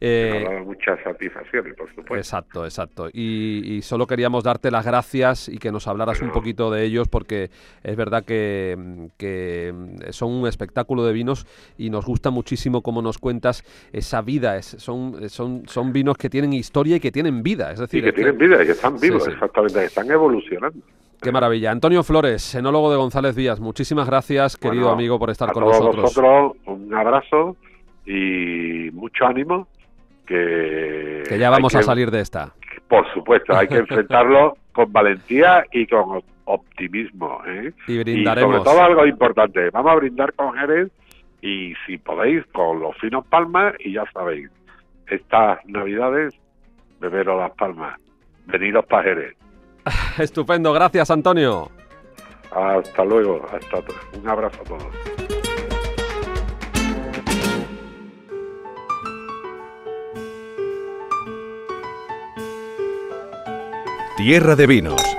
Eh, 0.00 0.62
muchas 0.64 1.02
satisfacciones, 1.02 1.74
por 1.74 1.88
supuesto. 1.88 2.16
Exacto, 2.16 2.64
exacto. 2.64 3.08
Y, 3.12 3.80
solo 3.82 4.06
queríamos 4.06 4.44
darte 4.44 4.70
las 4.70 4.86
gracias 4.86 5.48
y 5.48 5.58
que 5.58 5.70
nos 5.72 5.88
hablaras 5.88 6.20
un 6.22 6.30
poquito 6.30 6.70
de 6.70 6.84
ellos 6.84 7.08
porque 7.08 7.50
es 7.82 7.96
verdad 7.96 8.24
que, 8.24 9.08
que, 9.16 9.74
son 10.10 10.32
un 10.32 10.46
espectáculo 10.46 11.04
de 11.04 11.12
vinos 11.12 11.46
y 11.76 11.90
nos 11.90 12.06
gusta 12.06 12.30
muchísimo 12.30 12.82
cómo 12.82 13.02
nos 13.02 13.18
cuentas 13.18 13.64
esa 13.92 14.22
vida. 14.22 14.56
Es, 14.56 14.66
son, 14.66 15.28
son, 15.28 15.66
son 15.66 15.92
vinos 15.92 16.16
que 16.16 16.30
tienen 16.30 16.52
historia 16.52 16.96
y 16.96 17.00
que 17.00 17.12
tienen 17.12 17.42
vida. 17.42 17.72
Es 17.72 17.80
decir, 17.80 18.04
que 18.04 18.12
tienen 18.12 18.38
vida 18.38 18.62
y 18.62 18.66
que 18.66 18.72
están 18.72 18.98
vivos, 18.98 19.26
exactamente, 19.26 19.84
están 19.84 20.10
evolucionando. 20.10 20.80
Qué 21.24 21.32
maravilla. 21.32 21.70
Antonio 21.70 22.02
Flores, 22.02 22.54
enólogo 22.54 22.90
de 22.90 22.98
González 22.98 23.34
Díaz, 23.34 23.58
muchísimas 23.58 24.06
gracias, 24.06 24.58
querido 24.58 24.90
amigo, 24.90 25.18
por 25.18 25.30
estar 25.30 25.50
con 25.52 25.64
nosotros. 25.64 26.02
vosotros 26.02 26.52
un 26.66 26.92
abrazo 26.92 27.56
y 28.04 28.90
mucho 28.92 29.24
ánimo. 29.24 29.66
Que, 30.26 31.22
que 31.26 31.38
ya 31.38 31.48
vamos 31.48 31.74
a 31.74 31.82
salir 31.82 32.10
de 32.10 32.20
esta. 32.20 32.52
Por 32.88 33.10
supuesto, 33.14 33.56
hay 33.56 33.68
que 33.68 33.76
enfrentarlo 33.78 34.58
con 34.72 34.92
valentía 34.92 35.64
y 35.72 35.86
con 35.86 36.22
optimismo. 36.44 37.40
¿eh? 37.46 37.72
Y 37.88 37.98
brindaremos. 37.98 38.56
Y 38.56 38.58
sobre 38.58 38.70
todo 38.70 38.84
algo 38.84 39.06
importante, 39.06 39.70
vamos 39.70 39.92
a 39.92 39.94
brindar 39.94 40.34
con 40.34 40.52
Jerez 40.52 40.90
y 41.40 41.72
si 41.86 41.96
podéis 41.96 42.44
con 42.52 42.80
los 42.80 42.94
finos 42.98 43.26
palmas 43.28 43.74
y 43.78 43.94
ya 43.94 44.04
sabéis, 44.12 44.50
estas 45.06 45.64
navidades 45.64 46.34
beberos 47.00 47.38
las 47.38 47.52
palmas, 47.52 47.98
venidos 48.46 48.84
para 48.84 49.04
Jerez. 49.04 49.43
Estupendo, 50.18 50.72
gracias 50.72 51.10
Antonio. 51.10 51.70
Hasta 52.50 53.04
luego, 53.04 53.44
hasta 53.52 53.78
un 54.18 54.28
abrazo 54.28 54.60
a 54.60 54.64
todos. 54.64 54.86
Tierra 64.16 64.54
de 64.54 64.66
Vinos 64.66 65.14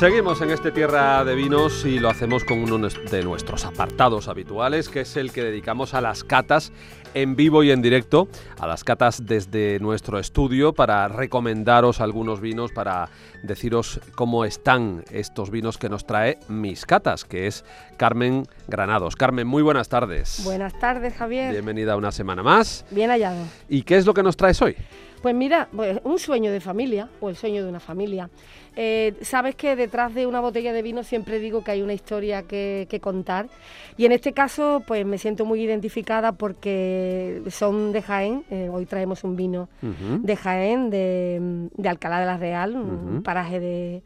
Seguimos 0.00 0.40
en 0.40 0.48
este 0.48 0.72
Tierra 0.72 1.22
de 1.26 1.34
Vinos 1.34 1.84
y 1.84 1.98
lo 1.98 2.08
hacemos 2.08 2.42
con 2.44 2.62
uno 2.62 2.88
de 2.88 3.22
nuestros 3.22 3.66
apartados 3.66 4.28
habituales, 4.28 4.88
que 4.88 5.02
es 5.02 5.14
el 5.18 5.30
que 5.30 5.44
dedicamos 5.44 5.92
a 5.92 6.00
las 6.00 6.24
catas 6.24 6.72
en 7.14 7.36
vivo 7.36 7.62
y 7.62 7.70
en 7.70 7.82
directo, 7.82 8.28
a 8.58 8.66
las 8.66 8.84
catas 8.84 9.26
desde 9.26 9.78
nuestro 9.80 10.18
estudio 10.18 10.72
para 10.72 11.08
recomendaros 11.08 12.00
algunos 12.00 12.40
vinos, 12.40 12.72
para 12.72 13.08
deciros 13.42 14.00
cómo 14.14 14.44
están 14.44 15.04
estos 15.10 15.50
vinos 15.50 15.78
que 15.78 15.88
nos 15.88 16.06
trae 16.06 16.38
Mis 16.48 16.86
Catas, 16.86 17.24
que 17.24 17.46
es 17.46 17.64
Carmen 17.96 18.46
Granados. 18.68 19.16
Carmen, 19.16 19.46
muy 19.46 19.62
buenas 19.62 19.88
tardes. 19.88 20.42
Buenas 20.44 20.78
tardes, 20.78 21.14
Javier. 21.14 21.52
Bienvenida 21.52 21.96
una 21.96 22.12
semana 22.12 22.42
más. 22.42 22.84
Bien 22.90 23.10
hallado. 23.10 23.44
¿Y 23.68 23.82
qué 23.82 23.96
es 23.96 24.06
lo 24.06 24.14
que 24.14 24.22
nos 24.22 24.36
traes 24.36 24.60
hoy? 24.62 24.76
Pues 25.22 25.34
mira, 25.34 25.68
pues 25.74 26.00
un 26.04 26.18
sueño 26.18 26.50
de 26.50 26.60
familia, 26.60 27.08
o 27.20 27.28
el 27.28 27.36
sueño 27.36 27.62
de 27.62 27.68
una 27.68 27.80
familia. 27.80 28.30
Eh, 28.76 29.14
sabes 29.20 29.56
que 29.56 29.76
detrás 29.76 30.14
de 30.14 30.26
una 30.26 30.40
botella 30.40 30.72
de 30.72 30.80
vino 30.80 31.02
siempre 31.02 31.40
digo 31.40 31.62
que 31.64 31.72
hay 31.72 31.82
una 31.82 31.92
historia 31.92 32.42
que, 32.44 33.00
contar. 33.02 33.48
Y 33.96 34.06
en 34.06 34.12
este 34.12 34.32
caso 34.32 34.82
pues 34.86 35.04
me 35.04 35.18
siento 35.18 35.44
muy 35.44 35.62
identificada 35.62 36.32
porque 36.32 37.42
son 37.50 37.92
de 37.92 38.02
Jaén, 38.02 38.44
eh, 38.50 38.70
hoy 38.72 38.86
traemos 38.86 39.24
un 39.24 39.36
vino 39.36 39.68
de 39.82 40.36
Jaén, 40.36 40.90
de, 40.90 41.68
Alcalá 41.84 42.20
de 42.20 42.26
la 42.26 42.36
Real, 42.36 42.76
un 42.76 43.22
paraje 43.22 43.60
de, 43.60 44.02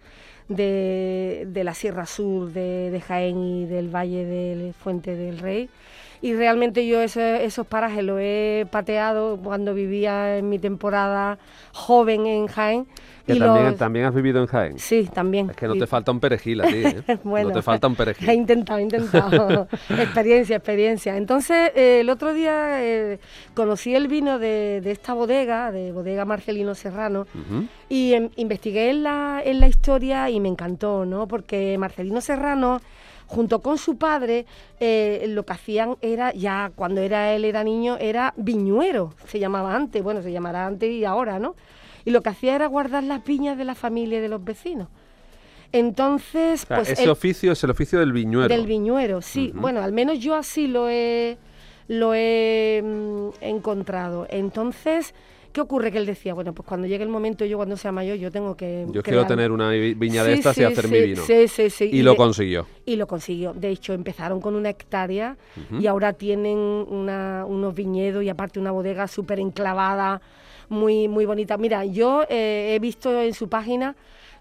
de, 0.48 1.64
la 1.64 1.74
Sierra 1.74 2.06
Sur 2.06 2.52
de, 2.52 3.02
Jaén 3.06 3.38
y 3.38 3.66
del 3.66 3.94
Valle 3.94 4.24
de 4.24 4.72
Fuente 4.72 5.14
del 5.14 5.38
Rey 5.38 5.68
y 6.24 6.32
realmente 6.32 6.86
yo 6.86 7.02
esos 7.02 7.66
parajes 7.66 8.02
los 8.02 8.18
he 8.18 8.66
pateado 8.70 9.36
cuando 9.36 9.74
vivía 9.74 10.38
en 10.38 10.48
mi 10.48 10.58
temporada 10.58 11.38
joven 11.74 12.24
en 12.24 12.46
Jaén 12.46 12.86
que 13.26 13.36
también, 13.36 13.76
también, 13.76 14.04
has 14.06 14.14
vivido 14.14 14.40
en 14.40 14.46
Jaén. 14.46 14.78
Sí, 14.78 15.08
también. 15.12 15.48
Es 15.48 15.56
que 15.56 15.66
no 15.66 15.76
te 15.76 15.86
falta 15.86 16.12
un 16.12 16.20
perejil 16.20 16.60
a 16.60 16.66
ti, 16.66 16.82
¿eh? 16.84 17.18
bueno, 17.24 17.48
no 17.50 17.54
te 17.54 17.62
falta 17.62 17.86
un 17.86 17.94
perejil. 17.94 18.28
He 18.28 18.34
intentado, 18.34 18.78
he 18.78 18.82
intentado. 18.82 19.68
experiencia, 19.88 20.56
experiencia. 20.56 21.16
Entonces, 21.16 21.72
eh, 21.74 22.00
el 22.00 22.10
otro 22.10 22.34
día 22.34 22.82
eh, 22.82 23.18
conocí 23.54 23.94
el 23.94 24.08
vino 24.08 24.38
de, 24.38 24.82
esta 24.84 25.14
bodega, 25.14 25.72
de 25.72 25.92
bodega 25.92 26.26
Marcelino 26.26 26.74
Serrano, 26.74 27.26
y 27.88 28.12
em, 28.12 28.28
investigué 28.36 28.90
en 28.90 29.04
la, 29.04 29.40
en 29.42 29.58
la 29.60 29.68
historia 29.68 30.28
y 30.28 30.38
me 30.38 30.48
encantó, 30.48 31.06
¿no? 31.06 31.26
Porque 31.26 31.78
Marcelino 31.78 32.20
Serrano 32.20 32.80
junto 33.26 33.60
con 33.60 33.78
su 33.78 33.96
padre, 33.96 34.46
lo 34.80 35.44
que 35.44 35.52
hacían 35.52 35.96
era, 36.02 36.32
ya 36.32 36.72
cuando 36.74 37.00
era 37.00 37.32
él 37.34 37.44
era 37.44 37.64
niño, 37.64 37.96
era 37.98 38.34
viñuero, 38.36 39.14
se 39.26 39.38
llamaba 39.38 39.74
antes, 39.74 40.02
bueno, 40.02 40.22
se 40.22 40.30
llamará 40.32 40.66
antes 40.66 40.90
y 40.90 41.04
ahora, 41.04 41.38
¿no? 41.38 41.54
y 42.04 42.10
lo 42.10 42.22
que 42.22 42.30
hacía 42.30 42.54
era 42.54 42.66
guardar 42.66 43.02
las 43.02 43.22
piñas 43.22 43.56
de 43.56 43.64
la 43.64 43.74
familia 43.74 44.18
y 44.18 44.20
de 44.20 44.28
los 44.28 44.44
vecinos. 44.44 44.88
Entonces, 45.72 46.66
pues... 46.66 46.88
Ese 46.88 47.08
oficio 47.10 47.52
es 47.52 47.64
el 47.64 47.70
oficio 47.70 47.98
del 47.98 48.12
viñuero. 48.12 48.48
Del 48.48 48.66
viñuero, 48.66 49.22
sí. 49.22 49.50
Bueno, 49.54 49.80
al 49.82 49.92
menos 49.92 50.20
yo 50.20 50.34
así 50.34 50.68
lo 50.68 50.88
he, 50.88 51.36
lo 51.88 52.14
he 52.14 52.80
mm, 52.84 53.28
encontrado. 53.40 54.26
Entonces, 54.30 55.14
¿qué 55.54 55.60
ocurre? 55.60 55.92
Que 55.92 55.98
él 55.98 56.04
decía, 56.04 56.34
bueno, 56.34 56.52
pues 56.52 56.68
cuando 56.68 56.88
llegue 56.88 57.04
el 57.04 57.08
momento, 57.08 57.44
yo 57.44 57.56
cuando 57.56 57.76
sea 57.76 57.92
mayor, 57.92 58.18
yo 58.18 58.32
tengo 58.32 58.56
que... 58.56 58.86
Yo 58.90 59.04
quiero 59.04 59.24
tener 59.24 59.52
una 59.52 59.70
viña 59.70 60.24
de 60.24 60.34
estas 60.34 60.58
y 60.58 60.64
hacer 60.64 60.88
mi 60.88 61.00
vino. 61.00 61.22
Sí, 61.22 61.46
sí, 61.46 61.70
sí. 61.70 61.88
Y, 61.92 62.02
lo 62.02 62.16
consiguió. 62.16 62.66
Y 62.84 62.96
lo 62.96 63.06
consiguió. 63.06 63.54
De 63.54 63.68
hecho, 63.70 63.92
empezaron 63.92 64.40
con 64.40 64.56
una 64.56 64.70
hectárea 64.70 65.36
y 65.78 65.86
ahora 65.86 66.12
tienen 66.12 66.58
una, 66.58 67.44
unos 67.46 67.72
viñedos 67.72 68.24
y 68.24 68.28
aparte 68.28 68.58
una 68.58 68.72
bodega 68.72 69.06
súper 69.06 69.38
enclavada 69.38 70.20
muy, 70.68 71.06
muy 71.06 71.24
bonita. 71.24 71.56
Mira, 71.56 71.84
yo 71.84 72.24
eh, 72.28 72.74
he 72.74 72.78
visto 72.80 73.20
en 73.20 73.32
su 73.32 73.48
página 73.48 73.94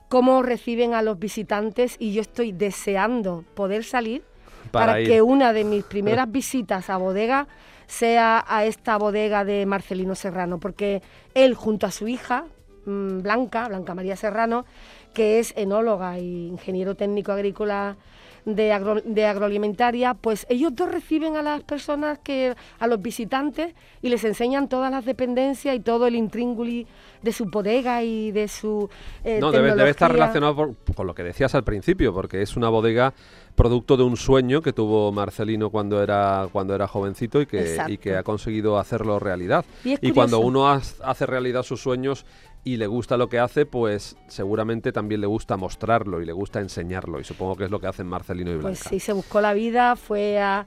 cómo 0.10 0.42
reciben 0.42 0.96
a 0.96 1.04
los 1.04 1.20
visitantes 1.20 1.96
y 2.00 2.14
yo 2.14 2.22
estoy 2.22 2.54
deseando 2.54 3.46
poder 3.54 3.84
salir 3.84 4.24
para, 4.72 5.04
que 5.04 5.22
una 5.22 5.54
de 5.54 5.64
mis 5.64 5.84
primeras 5.84 6.32
visitas 6.32 6.90
a 6.90 6.98
bodega 6.98 7.48
sea 7.88 8.44
a 8.48 8.66
esta 8.66 8.98
bodega 8.98 9.46
de 9.46 9.66
Marcelino 9.66 10.16
Serrano, 10.16 10.60
porque 10.60 11.02
él 11.34 11.56
junto 11.56 11.86
a 11.86 11.92
su 11.92 12.08
hija, 12.08 12.46
mm, 12.86 13.22
Blanca, 13.22 13.68
Blanca 13.68 13.96
María 13.96 14.16
Serrano, 14.16 14.66
que 15.14 15.40
es 15.40 15.54
enóloga 15.56 16.18
e 16.18 16.24
ingeniero 16.24 16.96
técnico 16.96 17.32
agrícola 17.32 17.98
de, 18.46 19.02
de 19.06 19.26
agroalimentaria, 19.26 20.14
pues 20.14 20.46
ellos 20.50 20.76
dos 20.76 20.92
reciben 20.92 21.38
a 21.38 21.42
las 21.42 21.64
personas, 21.64 22.20
que 22.20 22.56
a 22.80 22.88
los 22.88 23.02
visitantes, 23.02 23.74
y 24.02 24.10
les 24.10 24.24
enseñan 24.24 24.70
todas 24.70 24.92
las 24.92 25.06
dependencias 25.06 25.76
y 25.76 25.80
todo 25.80 26.08
el 26.08 26.16
intrínguli 26.16 26.88
de 27.22 27.32
su 27.32 27.46
bodega 27.46 28.04
y 28.04 28.32
de 28.32 28.48
su... 28.48 28.90
Eh, 29.24 29.40
no, 29.40 29.52
debe, 29.52 29.90
estar 29.90 30.12
relacionado 30.12 30.76
con 30.96 31.08
lo 31.08 31.16
que 31.16 31.24
decías 31.24 31.56
al 31.56 31.64
principio, 31.64 32.14
porque 32.14 32.42
es 32.42 32.56
una 32.56 32.70
bodega 32.70 33.14
producto 33.56 33.98
de 33.98 34.04
un 34.04 34.18
sueño 34.18 34.62
que 34.62 34.74
tuvo 34.74 35.12
Marcelino 35.12 35.70
cuando 35.70 36.02
era 36.02 36.48
cuando 36.52 36.74
era 36.74 36.88
jovencito 36.88 37.42
y 37.42 37.46
que, 37.46 37.78
y 37.88 37.98
que 37.98 38.16
ha 38.16 38.24
conseguido 38.24 38.78
hacerlo 38.78 39.20
realidad. 39.20 39.64
Y, 39.84 40.12
cuando 40.12 40.40
uno 40.40 40.68
hace 40.68 41.26
realidad 41.26 41.64
sus 41.64 41.82
sueños 41.82 42.26
y 42.66 42.78
le 42.78 42.88
gusta 42.88 43.18
lo 43.18 43.28
que 43.28 43.40
hace, 43.40 43.66
pues 43.66 44.16
seguramente 44.28 44.94
también 44.94 45.20
le 45.20 45.28
gusta 45.28 45.58
mostrarlo 45.58 46.22
y 46.22 46.26
le 46.26 46.32
gusta 46.32 46.62
enseñarlo. 46.62 47.20
Y 47.20 47.26
supongo 47.26 47.58
que 47.58 47.66
es 47.66 47.72
lo 47.72 47.80
que 47.80 47.88
hacen 47.88 48.08
Marcelino 48.08 48.52
y 48.52 48.54
pues 48.54 48.64
Blanca. 48.64 48.80
Pues 48.90 48.90
sí, 48.90 49.06
se 49.06 49.12
buscó 49.12 49.42
la 49.42 49.54
vida, 49.54 49.96
fue 49.98 50.40
a, 50.40 50.66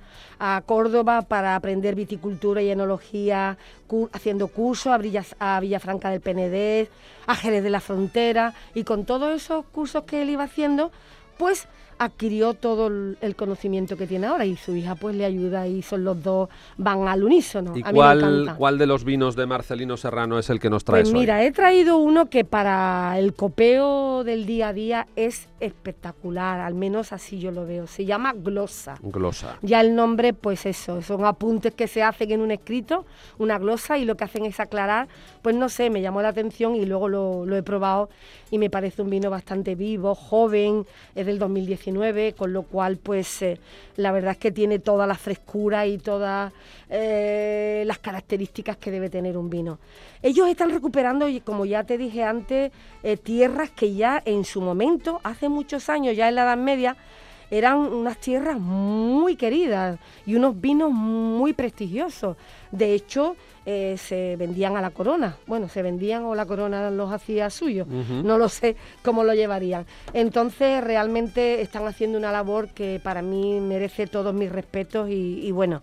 Córdoba 0.66 1.22
para 1.22 1.56
aprender 1.56 1.94
viticultura 1.94 2.60
y 2.60 2.70
enología, 2.70 3.56
haciendo 4.12 4.48
cursos 4.48 4.92
a, 4.92 5.56
a 5.56 5.60
Villafranca 5.60 6.10
del 6.10 6.20
Penedés, 6.20 6.90
a 7.26 7.34
Jerez 7.34 7.62
de 7.62 7.70
la 7.70 7.80
Frontera, 7.80 8.52
y 8.74 8.84
con 8.84 9.06
todos 9.06 9.34
esos 9.34 9.64
cursos 9.66 10.04
que 10.04 10.20
él 10.20 10.28
iba 10.28 10.44
haciendo, 10.44 10.92
pues 11.38 11.66
adquirió 11.98 12.54
todo 12.54 12.86
el, 12.88 13.36
conocimiento 13.36 13.96
que 13.96 14.06
tiene 14.06 14.26
ahora 14.26 14.44
y 14.46 14.56
su 14.56 14.74
hija 14.74 14.94
pues 14.94 15.14
le 15.14 15.24
ayuda 15.24 15.66
y 15.66 15.82
son 15.82 16.04
los 16.04 16.22
dos 16.22 16.48
van 16.76 17.08
al 17.08 17.22
unísono. 17.22 17.76
¿Y 17.76 17.82
A 17.82 17.86
mí 17.86 17.92
me 17.92 17.92
cuál, 17.92 18.54
cuál 18.56 18.78
de 18.78 18.86
los 18.86 19.04
vinos 19.04 19.36
de 19.36 19.46
Marcelino 19.46 19.96
Serrano 19.96 20.38
es 20.38 20.50
el 20.50 20.60
que 20.60 20.70
nos 20.70 20.84
traes 20.84 21.04
Pues 21.04 21.14
hoy? 21.14 21.20
mira, 21.20 21.44
he 21.44 21.52
traído 21.52 21.98
uno 21.98 22.28
que 22.30 22.44
para 22.44 23.18
el 23.18 23.34
copeo 23.34 24.24
del 24.24 24.46
día 24.46 24.68
a 24.68 24.72
día 24.72 25.06
es 25.16 25.48
espectacular, 25.60 26.60
al 26.60 26.74
menos 26.74 27.12
así 27.12 27.38
yo 27.38 27.50
lo 27.50 27.66
veo. 27.66 27.86
Se 27.86 28.04
llama 28.04 28.32
glosa. 28.34 28.96
Glosa. 29.02 29.58
Ya 29.62 29.80
el 29.80 29.94
nombre, 29.94 30.32
pues 30.32 30.66
eso, 30.66 31.02
son 31.02 31.24
apuntes 31.24 31.74
que 31.74 31.88
se 31.88 32.02
hacen 32.02 32.30
en 32.30 32.40
un 32.40 32.50
escrito, 32.50 33.04
una 33.38 33.58
glosa, 33.58 33.98
y 33.98 34.04
lo 34.04 34.16
que 34.16 34.24
hacen 34.24 34.44
es 34.44 34.60
aclarar, 34.60 35.08
pues 35.42 35.54
no 35.54 35.68
sé, 35.68 35.90
me 35.90 36.02
llamó 36.02 36.22
la 36.22 36.28
atención 36.28 36.74
y 36.74 36.84
luego 36.84 37.08
lo, 37.08 37.46
lo 37.46 37.56
he 37.56 37.62
probado 37.62 38.08
y 38.50 38.58
me 38.58 38.70
parece 38.70 39.02
un 39.02 39.10
vino 39.10 39.30
bastante 39.30 39.74
vivo, 39.74 40.14
joven, 40.14 40.86
es 41.14 41.26
del 41.26 41.38
2019, 41.38 42.34
con 42.34 42.52
lo 42.52 42.62
cual, 42.62 42.96
pues 42.96 43.42
eh, 43.42 43.58
la 43.96 44.12
verdad 44.12 44.32
es 44.32 44.38
que 44.38 44.52
tiene 44.52 44.78
toda 44.78 45.06
la 45.06 45.14
frescura 45.14 45.86
y 45.86 45.98
todas 45.98 46.52
eh, 46.88 47.82
las 47.86 47.98
características 47.98 48.76
que 48.76 48.90
debe 48.90 49.10
tener 49.10 49.36
un 49.36 49.50
vino. 49.50 49.78
Ellos 50.22 50.48
están 50.48 50.70
recuperando, 50.70 51.26
como 51.44 51.64
ya 51.64 51.84
te 51.84 51.98
dije 51.98 52.22
antes, 52.22 52.72
eh, 53.02 53.16
tierras 53.16 53.70
que 53.70 53.94
ya 53.94 54.22
en 54.24 54.44
su 54.44 54.60
momento, 54.60 55.20
hace 55.24 55.48
muchos 55.48 55.88
años, 55.88 56.16
ya 56.16 56.28
en 56.28 56.36
la 56.36 56.42
Edad 56.42 56.56
Media, 56.56 56.96
eran 57.50 57.78
unas 57.78 58.18
tierras 58.18 58.58
muy 58.58 59.36
queridas 59.36 59.98
y 60.24 60.34
unos 60.34 60.60
vinos 60.60 60.90
muy 60.92 61.52
prestigiosos. 61.52 62.36
De 62.70 62.94
hecho, 62.94 63.36
eh, 63.64 63.96
se 63.98 64.36
vendían 64.36 64.76
a 64.76 64.80
la 64.80 64.90
corona. 64.90 65.36
Bueno, 65.46 65.68
se 65.68 65.82
vendían 65.82 66.24
o 66.24 66.34
la 66.34 66.46
corona 66.46 66.90
los 66.90 67.12
hacía 67.12 67.50
suyos. 67.50 67.86
No 67.88 68.38
lo 68.38 68.48
sé 68.48 68.76
cómo 69.02 69.24
lo 69.24 69.34
llevarían. 69.34 69.86
Entonces, 70.12 70.82
realmente 70.82 71.60
están 71.60 71.86
haciendo 71.86 72.18
una 72.18 72.32
labor 72.32 72.68
que 72.68 73.00
para 73.02 73.22
mí 73.22 73.60
merece 73.60 74.06
todos 74.06 74.34
mis 74.34 74.50
respetos 74.50 75.08
y, 75.08 75.46
y 75.46 75.50
bueno, 75.52 75.82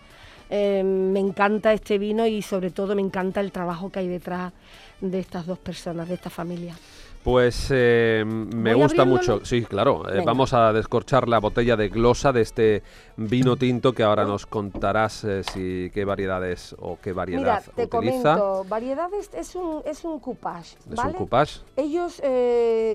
eh, 0.49 0.83
me 0.83 1.19
encanta 1.19 1.73
este 1.73 1.97
vino 1.97 2.27
y 2.27 2.41
sobre 2.41 2.69
todo 2.69 2.95
me 2.95 3.01
encanta 3.01 3.41
el 3.41 3.51
trabajo 3.51 3.89
que 3.89 3.99
hay 3.99 4.07
detrás 4.07 4.53
de 5.01 5.19
estas 5.19 5.45
dos 5.45 5.57
personas, 5.57 6.07
de 6.07 6.15
esta 6.15 6.29
familia. 6.29 6.75
Pues 7.23 7.67
eh, 7.71 8.23
me 8.25 8.73
¿Voy 8.73 8.81
a 8.81 8.83
gusta 8.83 9.05
mucho. 9.05 9.45
Sí, 9.45 9.63
claro. 9.63 10.03
eh, 10.13 10.21
vamos 10.25 10.53
a 10.53 10.73
descorchar 10.73 11.29
la 11.29 11.39
botella 11.39 11.77
de 11.77 11.87
glosa 11.87 12.33
de 12.33 12.41
este 12.41 12.83
vino 13.15 13.55
tinto 13.55 13.93
que 13.93 14.03
ahora 14.03 14.25
nos 14.25 14.45
contarás 14.45 15.23
eh, 15.23 15.41
si 15.43 15.89
qué 15.93 16.03
variedades 16.03 16.75
o 16.79 16.97
qué 17.01 17.13
variedad 17.13 17.39
Mira, 17.41 17.87
te 17.87 17.97
utiliza. 17.97 18.35
comento, 18.37 18.65
variedades 18.67 19.29
es 19.33 19.55
un, 19.55 19.81
es 19.85 20.03
un 20.03 20.19
coupage, 20.19 20.75
Es 20.91 20.99
un 20.99 21.13
coupage. 21.13 21.61
Ellos, 21.77 22.21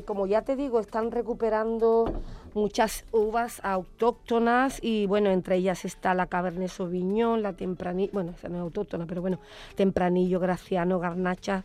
como 0.05 0.27
ya 0.27 0.43
te 0.43 0.57
digo, 0.57 0.79
están 0.81 1.11
recuperando 1.11 2.13
muchas 2.53 3.05
uvas 3.13 3.61
autóctonas 3.65 4.79
y 4.83 5.07
bueno, 5.07 5.31
entre 5.31 5.57
ellas 5.57 5.85
está 5.87 6.13
la 6.13 6.27
Cabernet 6.27 6.69
Sauvignon, 6.69 7.43
la 7.43 7.55
Tempranillo, 7.55 8.11
bueno, 8.13 8.33
esa 8.37 8.49
no 8.49 8.57
es 8.57 8.63
autóctona, 8.63 9.07
pero 9.07 9.23
bueno, 9.23 9.39
Tempranillo, 9.75 10.39
Graciano, 10.41 10.99
Garnacha, 10.99 11.65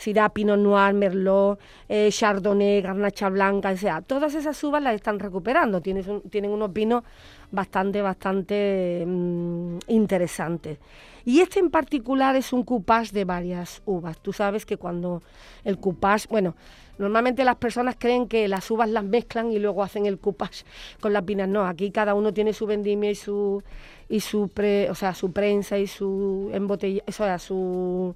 Syrah, 0.00 0.30
Pinot 0.30 0.58
Noir, 0.58 0.94
Merlot, 0.94 1.60
eh, 1.88 2.08
Chardonnay, 2.10 2.80
Garnacha 2.80 3.28
Blanca, 3.28 3.70
o 3.70 3.76
sea, 3.76 4.00
todas 4.00 4.34
esas 4.34 4.62
uvas 4.64 4.82
las 4.82 4.94
están 4.94 5.18
recuperando, 5.18 5.82
Tienes 5.82 6.06
un- 6.08 6.22
tienen 6.22 6.50
unos 6.52 6.72
vinos 6.72 7.02
bastante, 7.50 8.00
bastante 8.00 9.04
mm, 9.06 9.78
interesantes. 9.88 10.78
Y 11.26 11.40
este 11.40 11.58
en 11.60 11.70
particular 11.70 12.34
es 12.34 12.52
un 12.54 12.62
coupage 12.64 13.12
de 13.12 13.24
varias 13.26 13.82
uvas. 13.84 14.18
Tú 14.22 14.32
sabes 14.32 14.64
que 14.64 14.78
cuando 14.78 15.22
el 15.64 15.76
coupage, 15.78 16.26
bueno, 16.30 16.54
normalmente 16.96 17.44
las 17.44 17.56
personas 17.56 17.96
creen 17.98 18.26
que 18.26 18.48
las 18.48 18.70
uvas 18.70 18.88
las 18.88 19.04
mezclan 19.04 19.52
y 19.52 19.58
luego 19.58 19.82
hacen 19.82 20.06
el 20.06 20.18
coupage 20.18 20.64
con 21.00 21.12
las 21.12 21.22
vinas. 21.24 21.46
No, 21.48 21.66
aquí 21.66 21.90
cada 21.90 22.14
uno 22.14 22.32
tiene 22.32 22.54
su 22.54 22.64
vendimia 22.66 23.10
y 23.10 23.14
su 23.16 23.62
y 24.08 24.20
su 24.20 24.48
pre- 24.48 24.88
o 24.90 24.94
sea, 24.94 25.14
su 25.14 25.30
prensa 25.30 25.76
y 25.78 25.86
su 25.86 26.50
embotella, 26.54 27.02
o 27.06 27.12
sea, 27.12 27.38
su 27.38 28.14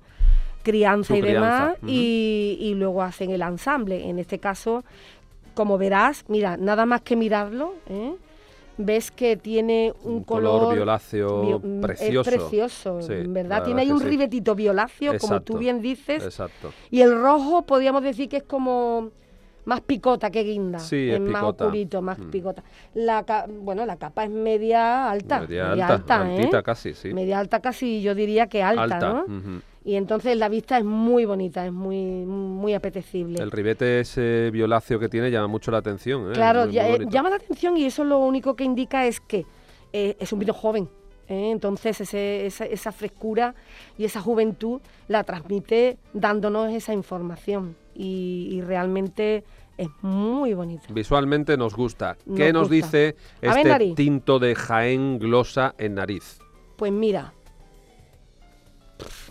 crianza 0.64 1.14
Su 1.14 1.18
y 1.18 1.21
crianza, 1.21 1.40
demás 1.66 1.76
y, 1.87 2.56
y 2.61 2.75
luego 2.75 3.02
hacen 3.02 3.30
el 3.30 3.42
ensamble. 3.42 4.09
En 4.09 4.18
este 4.18 4.38
caso, 4.40 4.83
como 5.54 5.78
verás, 5.78 6.25
mira, 6.26 6.56
nada 6.56 6.85
más 6.87 7.02
que 7.02 7.14
mirarlo, 7.14 7.75
¿eh? 7.88 8.14
ves 8.76 9.12
que 9.12 9.37
tiene 9.37 9.92
un, 10.02 10.14
Un 10.14 10.25
color 10.25 10.75
violáceo 10.75 11.42
bio- 11.42 11.61
mm, 11.62 11.80
precioso. 11.80 12.30
Es 12.30 12.37
precioso, 12.37 13.02
Sí, 13.02 13.09
¿verdad? 13.12 13.28
verdad 13.28 13.64
Tiene 13.64 13.83
ahí 13.83 13.92
un 13.92 14.00
sí. 14.00 14.06
ribetito 14.06 14.56
violáceo, 14.56 15.16
como 15.18 15.42
tú 15.42 15.59
bien 15.59 15.80
dices, 15.80 16.25
Exacto. 16.25 16.73
y 16.90 17.00
el 17.00 17.14
rojo 17.23 17.62
podríamos 17.62 18.02
decir 18.02 18.28
que 18.28 18.38
es 18.38 18.42
como 18.42 19.11
más 19.64 19.80
picota 19.80 20.30
que 20.30 20.42
guinda, 20.42 20.78
Sí, 20.80 21.09
es 21.09 21.21
más 21.21 21.42
oscurito, 21.44 22.02
más 22.02 22.18
Mm. 22.18 22.30
picota. 22.30 22.64
La 22.94 23.25
bueno, 23.49 23.87
la 23.87 23.96
capa 23.96 24.24
es 24.24 24.31
media 24.31 25.09
alta, 25.09 25.40
Media 25.40 25.87
alta, 25.88 26.16
¿eh? 26.29 26.37
altita 26.38 26.62
casi, 26.64 26.94
sí. 26.94 27.14
Media 27.14 27.38
alta 27.38 27.61
casi, 27.61 28.03
yo 28.03 28.14
diría 28.14 28.48
que 28.48 28.62
alta, 28.62 28.83
Alta, 28.83 29.12
¿no? 29.29 29.62
Y 29.87 29.97
entonces 29.97 30.37
la 30.38 30.49
vista 30.49 30.79
es 30.79 30.85
muy 30.85 31.27
bonita, 31.27 31.66
es 31.66 31.73
muy 31.73 31.99
muy 32.25 32.73
apetecible. 32.73 33.42
El 33.42 33.51
ribete 33.51 34.01
ese 34.01 34.51
violáceo 34.51 34.99
que 34.99 35.09
tiene 35.11 35.31
llama 35.31 35.47
mucho 35.49 35.70
la 35.70 35.79
atención. 35.79 36.31
¿eh? 36.31 36.33
Claro, 36.33 36.64
Muy- 36.64 36.73
ya- 36.73 36.83
muy 36.85 36.90
eh, 36.90 36.94
bonito. 36.94 37.11
llama 37.11 37.31
la 37.31 37.37
atención 37.37 37.77
y 37.77 37.85
eso 37.85 38.03
lo 38.05 38.18
único 38.18 38.57
que 38.57 38.64
indica 38.64 39.07
es 39.07 39.20
que 39.20 39.44
eh, 39.92 40.16
es 40.18 40.33
un 40.33 40.38
vino 40.38 40.55
joven. 40.55 40.88
¿eh? 41.29 41.51
Entonces 41.51 42.01
ese- 42.01 42.47
esa, 42.47 42.64
esa 42.64 42.92
frescura 42.92 43.55
y 43.99 44.05
esa 44.07 44.20
juventud 44.23 44.81
la 45.09 45.23
transmite 45.25 45.99
dándonos 46.14 46.73
esa 46.73 46.94
información 46.94 47.77
y, 47.94 48.49
y 48.53 48.62
realmente 48.62 49.44
es 49.77 49.88
muy 50.01 50.55
bonita. 50.55 50.85
Visualmente 50.94 51.57
nos 51.59 51.75
gusta. 51.77 52.16
¿Qué 52.37 52.53
nos 52.55 52.68
gusta. 52.70 52.75
dice 52.87 53.16
este 53.42 53.92
tinto 53.94 54.38
de 54.38 54.55
Jaén 54.55 55.18
glosa 55.18 55.75
en 55.79 55.97
nariz? 55.97 56.38
Pues 56.77 56.90
mira, 56.92 57.35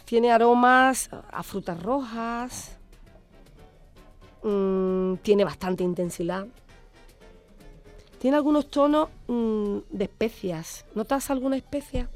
tiene 0.06 0.32
aromas 0.32 1.10
a 1.32 1.44
frutas 1.44 1.82
rojas, 1.82 2.78
mm, 4.44 5.16
tiene 5.22 5.44
bastante 5.44 5.84
intensidad, 5.84 6.46
tiene 8.20 8.38
algunos 8.38 8.70
tonos 8.70 9.10
mm, 9.28 9.78
de 9.90 10.04
especias. 10.06 10.86
¿Notas 10.96 11.30
alguna 11.30 11.58
especia? 11.58 12.10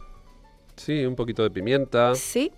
Sí, 0.75 1.05
un 1.05 1.15
poquito 1.15 1.43
de 1.43 1.49
pimienta. 1.51 2.13
Sí. 2.15 2.51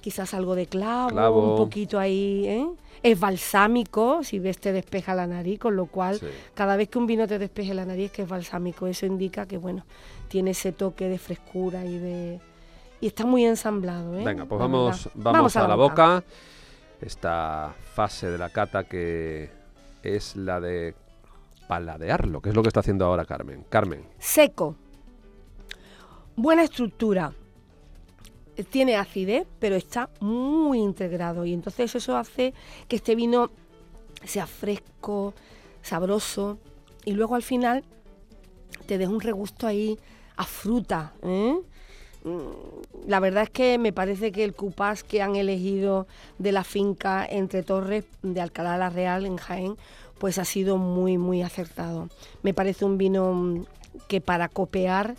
Quizás 0.00 0.32
algo 0.34 0.54
de 0.54 0.66
clavo, 0.66 1.10
Clavo. 1.10 1.50
un 1.52 1.56
poquito 1.56 1.98
ahí, 1.98 2.46
¿eh? 2.46 2.66
Es 3.02 3.18
balsámico, 3.18 4.24
si 4.24 4.38
ves 4.38 4.58
te 4.58 4.72
despeja 4.72 5.14
la 5.14 5.26
nariz, 5.26 5.58
con 5.60 5.76
lo 5.76 5.86
cual 5.86 6.18
Sí. 6.18 6.26
cada 6.54 6.76
vez 6.76 6.88
que 6.88 6.98
un 6.98 7.06
vino 7.06 7.26
te 7.28 7.38
despeje 7.38 7.74
la 7.74 7.84
nariz 7.84 8.06
es 8.06 8.12
que 8.12 8.22
es 8.22 8.28
balsámico. 8.28 8.86
Eso 8.86 9.06
indica 9.06 9.46
que, 9.46 9.56
bueno, 9.56 9.84
tiene 10.28 10.50
ese 10.50 10.72
toque 10.72 11.08
de 11.08 11.18
frescura 11.18 11.84
y 11.84 11.98
de... 11.98 12.40
Y 13.00 13.06
está 13.08 13.24
muy 13.24 13.44
ensamblado, 13.44 14.18
¿eh? 14.18 14.24
Venga, 14.24 14.44
pues 14.44 14.58
vamos, 14.58 15.08
vamos, 15.14 15.56
a, 15.56 15.68
la 15.68 15.76
boca. 15.76 16.24
Esta 17.00 17.74
fase 17.94 18.28
de 18.28 18.38
la 18.38 18.50
cata 18.50 18.84
que 18.84 19.50
es 20.02 20.34
la 20.34 20.60
de 20.60 20.94
paladearlo, 21.68 22.40
que 22.40 22.48
es 22.48 22.54
lo 22.56 22.62
que 22.62 22.68
está 22.68 22.80
haciendo 22.80 23.04
ahora 23.04 23.24
Carmen. 23.24 23.64
Carmen, 23.68 24.04
Seco. 24.18 24.74
Buena 26.34 26.64
estructura. 26.64 27.32
Eh, 28.56 28.64
Tiene 28.64 28.96
acidez, 28.96 29.46
pero 29.60 29.76
está 29.76 30.10
muy 30.20 30.80
integrado. 30.80 31.44
Y 31.44 31.52
entonces 31.52 31.94
eso 31.94 32.16
hace 32.16 32.54
que 32.88 32.96
este 32.96 33.14
vino 33.14 33.50
sea 34.24 34.46
fresco, 34.46 35.34
sabroso. 35.82 36.58
Y 37.04 37.12
luego 37.12 37.36
al 37.36 37.42
final 37.42 37.84
te 38.86 38.98
deja 38.98 39.10
un 39.10 39.20
regusto 39.20 39.66
ahí 39.66 39.98
a 40.36 40.44
fruta. 40.44 41.12
¿eh? 41.22 41.56
Mm, 42.24 43.06
La 43.06 43.20
verdad 43.20 43.44
es 43.44 43.50
que 43.50 43.78
me 43.78 43.92
parece 43.92 44.32
que 44.32 44.44
el 44.44 44.54
cupás 44.54 45.02
que 45.02 45.22
han 45.22 45.36
elegido 45.36 46.06
de 46.38 46.52
la 46.52 46.64
finca 46.64 47.26
Entre 47.28 47.62
Torres 47.62 48.04
de 48.22 48.40
Alcalá 48.40 48.76
la 48.76 48.90
Real 48.90 49.24
en 49.24 49.36
Jaén, 49.36 49.76
pues 50.18 50.38
ha 50.38 50.44
sido 50.44 50.76
muy, 50.76 51.16
muy 51.16 51.42
acertado. 51.42 52.08
Me 52.42 52.52
parece 52.54 52.84
un 52.84 52.98
vino 52.98 53.32
mm, 53.32 53.64
que 54.08 54.20
para 54.20 54.48
copiar 54.48 55.14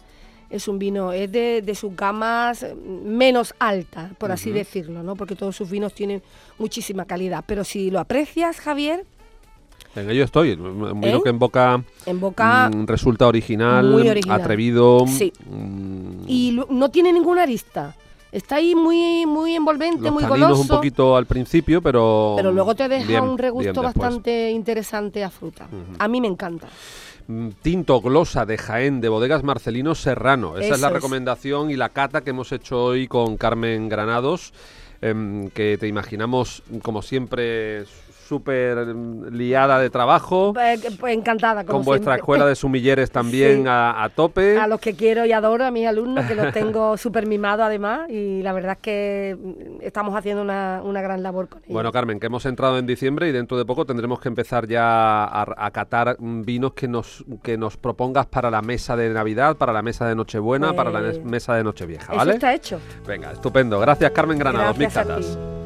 es 0.50 0.68
un 0.68 0.80
vino, 0.80 1.14
es 1.14 1.32
de, 1.32 1.62
de 1.62 1.76
sus 1.76 1.96
gamas 1.96 2.64
eh, 2.64 2.76
menos 2.76 3.54
alta, 3.60 4.12
por 4.18 4.32
así 4.32 4.52
decirlo, 4.52 5.04
¿no? 5.04 5.16
Porque 5.16 5.36
todos 5.36 5.56
sus 5.56 5.70
vinos 5.70 5.94
tienen 5.94 6.24
muchísima 6.58 7.06
calidad. 7.06 7.44
Pero 7.46 7.64
si 7.64 7.92
lo 7.92 8.00
aprecias, 8.00 8.60
Javier, 8.60 9.06
en 9.96 10.10
ello 10.10 10.24
estoy. 10.24 10.52
¿Eh? 10.52 11.20
que 11.24 11.30
en 11.30 11.40
boca 11.40 11.84
en 12.06 12.20
boca 12.20 12.70
mm, 12.70 12.86
resulta 12.88 13.28
original, 13.28 13.90
muy 13.90 14.08
original. 14.08 14.40
atrevido. 14.42 15.06
Sí. 15.08 15.34
mm, 15.46 16.24
y 16.28 16.60
no 16.70 16.90
tiene 16.90 17.12
ninguna 17.14 17.44
arista. 17.44 17.96
Está 18.32 18.58
ahí 18.58 18.76
muy, 18.76 19.26
muy 19.26 19.56
envolvente, 19.56 20.04
los 20.04 20.14
muy 20.14 20.24
goloso. 20.24 20.62
un 20.62 20.68
poquito 20.68 21.18
al 21.18 21.26
principio, 21.26 21.82
pero. 21.82 22.34
pero 22.38 22.52
luego 22.52 22.76
te 22.76 22.88
deja 22.88 23.08
bien, 23.08 23.24
un 23.24 23.38
regusto 23.40 23.82
bastante 23.82 24.52
interesante 24.52 25.24
a 25.24 25.32
fruta. 25.32 25.68
A 25.98 26.08
mí 26.08 26.22
me 26.22 26.28
encanta. 26.28 26.68
Mm, 27.28 27.50
Tinto 27.62 28.02
glosa 28.02 28.46
de 28.46 28.58
Jaén, 28.58 29.02
de 29.02 29.10
bodegas 29.10 29.44
Marcelino 29.44 29.96
Serrano. 29.96 30.58
Esa 30.58 30.76
es 30.76 30.82
la 30.82 30.88
es. 30.88 30.94
recomendación 30.94 31.72
y 31.72 31.76
la 31.76 31.90
cata 31.90 32.22
que 32.22 32.30
hemos 32.30 32.52
hecho 32.52 32.84
hoy 32.84 33.08
con 33.08 33.36
Carmen 33.38 33.90
Granados, 33.90 34.54
em, 35.02 35.50
que 35.50 35.78
te 35.80 35.88
imaginamos, 35.88 36.62
como 36.84 37.02
siempre, 37.02 37.86
súper 38.30 38.78
liada 39.32 39.80
de 39.80 39.90
trabajo. 39.90 40.54
Pues, 40.54 40.96
pues 41.00 41.18
encantada, 41.18 41.66
como 41.66 41.80
Con 41.80 41.86
vuestra 41.86 42.16
escuela 42.16 42.46
de 42.46 42.56
sumilleres 42.56 43.10
también 43.12 43.64
Sí. 43.64 43.68
a, 43.68 44.04
a 44.04 44.10
tope. 44.10 44.58
A 44.60 44.68
los 44.68 44.80
que 44.80 44.94
quiero 44.96 45.26
y 45.26 45.32
adoro, 45.32 45.66
a 45.66 45.72
mis 45.72 45.88
alumnos, 45.88 46.26
que 46.26 46.36
los 46.36 46.54
tengo 46.54 46.96
súper 46.98 47.26
mimados 47.26 47.66
además, 47.66 48.10
y 48.10 48.42
la 48.44 48.54
verdad 48.54 48.74
es 48.74 48.78
que 48.84 49.38
mm, 49.38 49.82
estamos 49.82 50.16
haciendo 50.16 50.44
una, 50.44 50.82
una 50.84 51.02
gran 51.02 51.24
labor 51.24 51.50
con 51.50 51.60
ellos. 51.60 51.74
Bueno, 51.74 51.92
Carmen, 51.92 52.20
que 52.20 52.28
hemos 52.28 52.46
entrado 52.46 52.78
en 52.78 52.86
diciembre 52.86 53.28
y 53.28 53.32
dentro 53.32 53.58
de 53.58 53.66
poco 53.66 53.86
tendremos 53.86 54.20
que 54.20 54.28
empezar 54.30 54.68
ya 54.68 55.24
a, 55.26 55.46
a 55.58 55.72
catar 55.72 56.16
mm, 56.20 56.44
vinos 56.44 56.74
que 56.74 56.88
nos, 56.88 57.26
que 57.42 57.58
nos 57.58 57.78
propongas 57.78 58.28
para 58.28 58.52
la 58.52 58.62
mesa 58.62 58.96
de 58.96 59.10
Navidad, 59.10 59.58
para 59.58 59.74
la 59.74 59.82
mesa 59.82 60.08
de 60.08 60.16
Nochebuena, 60.16 60.74
para 60.74 60.92
la 60.92 61.00
Pues, 61.00 61.24
mesa 61.24 61.56
de 61.56 61.64
Nochevieja, 61.64 62.06
Eso 62.14 62.16
¿vale? 62.16 62.34
está 62.34 62.54
hecho. 62.54 62.80
Venga, 63.08 63.32
estupendo. 63.32 63.80
Gracias, 63.80 64.12
Carmen 64.12 64.38
Granados, 64.38 64.78
Mil 64.78 64.88
Gracias 64.90 65.08
Catas. 65.08 65.59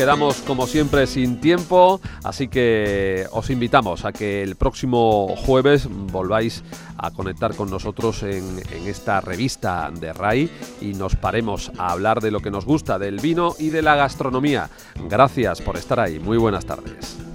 Quedamos 0.00 0.36
como 0.46 0.66
siempre 0.66 1.06
sin 1.06 1.42
tiempo, 1.42 2.00
así 2.24 2.48
que 2.48 3.26
os 3.32 3.50
invitamos 3.50 4.06
a 4.06 4.12
que 4.12 4.42
el 4.42 4.56
próximo 4.56 5.36
jueves 5.36 5.88
volváis 5.90 6.64
a 6.96 7.10
conectar 7.10 7.54
con 7.54 7.68
nosotros 7.68 8.22
en, 8.22 8.62
en 8.72 8.88
esta 8.88 9.20
revista 9.20 9.90
de 9.92 10.14
RAI 10.14 10.50
y 10.80 10.94
nos 10.94 11.16
paremos 11.16 11.70
a 11.76 11.92
hablar 11.92 12.22
de 12.22 12.30
lo 12.30 12.40
que 12.40 12.50
nos 12.50 12.64
gusta, 12.64 12.98
del 12.98 13.20
vino 13.20 13.54
y 13.58 13.68
de 13.68 13.82
la 13.82 13.94
gastronomía. 13.94 14.70
Gracias 15.06 15.60
por 15.60 15.76
estar 15.76 16.00
ahí. 16.00 16.18
Muy 16.18 16.38
buenas 16.38 16.64
tardes. 16.64 17.29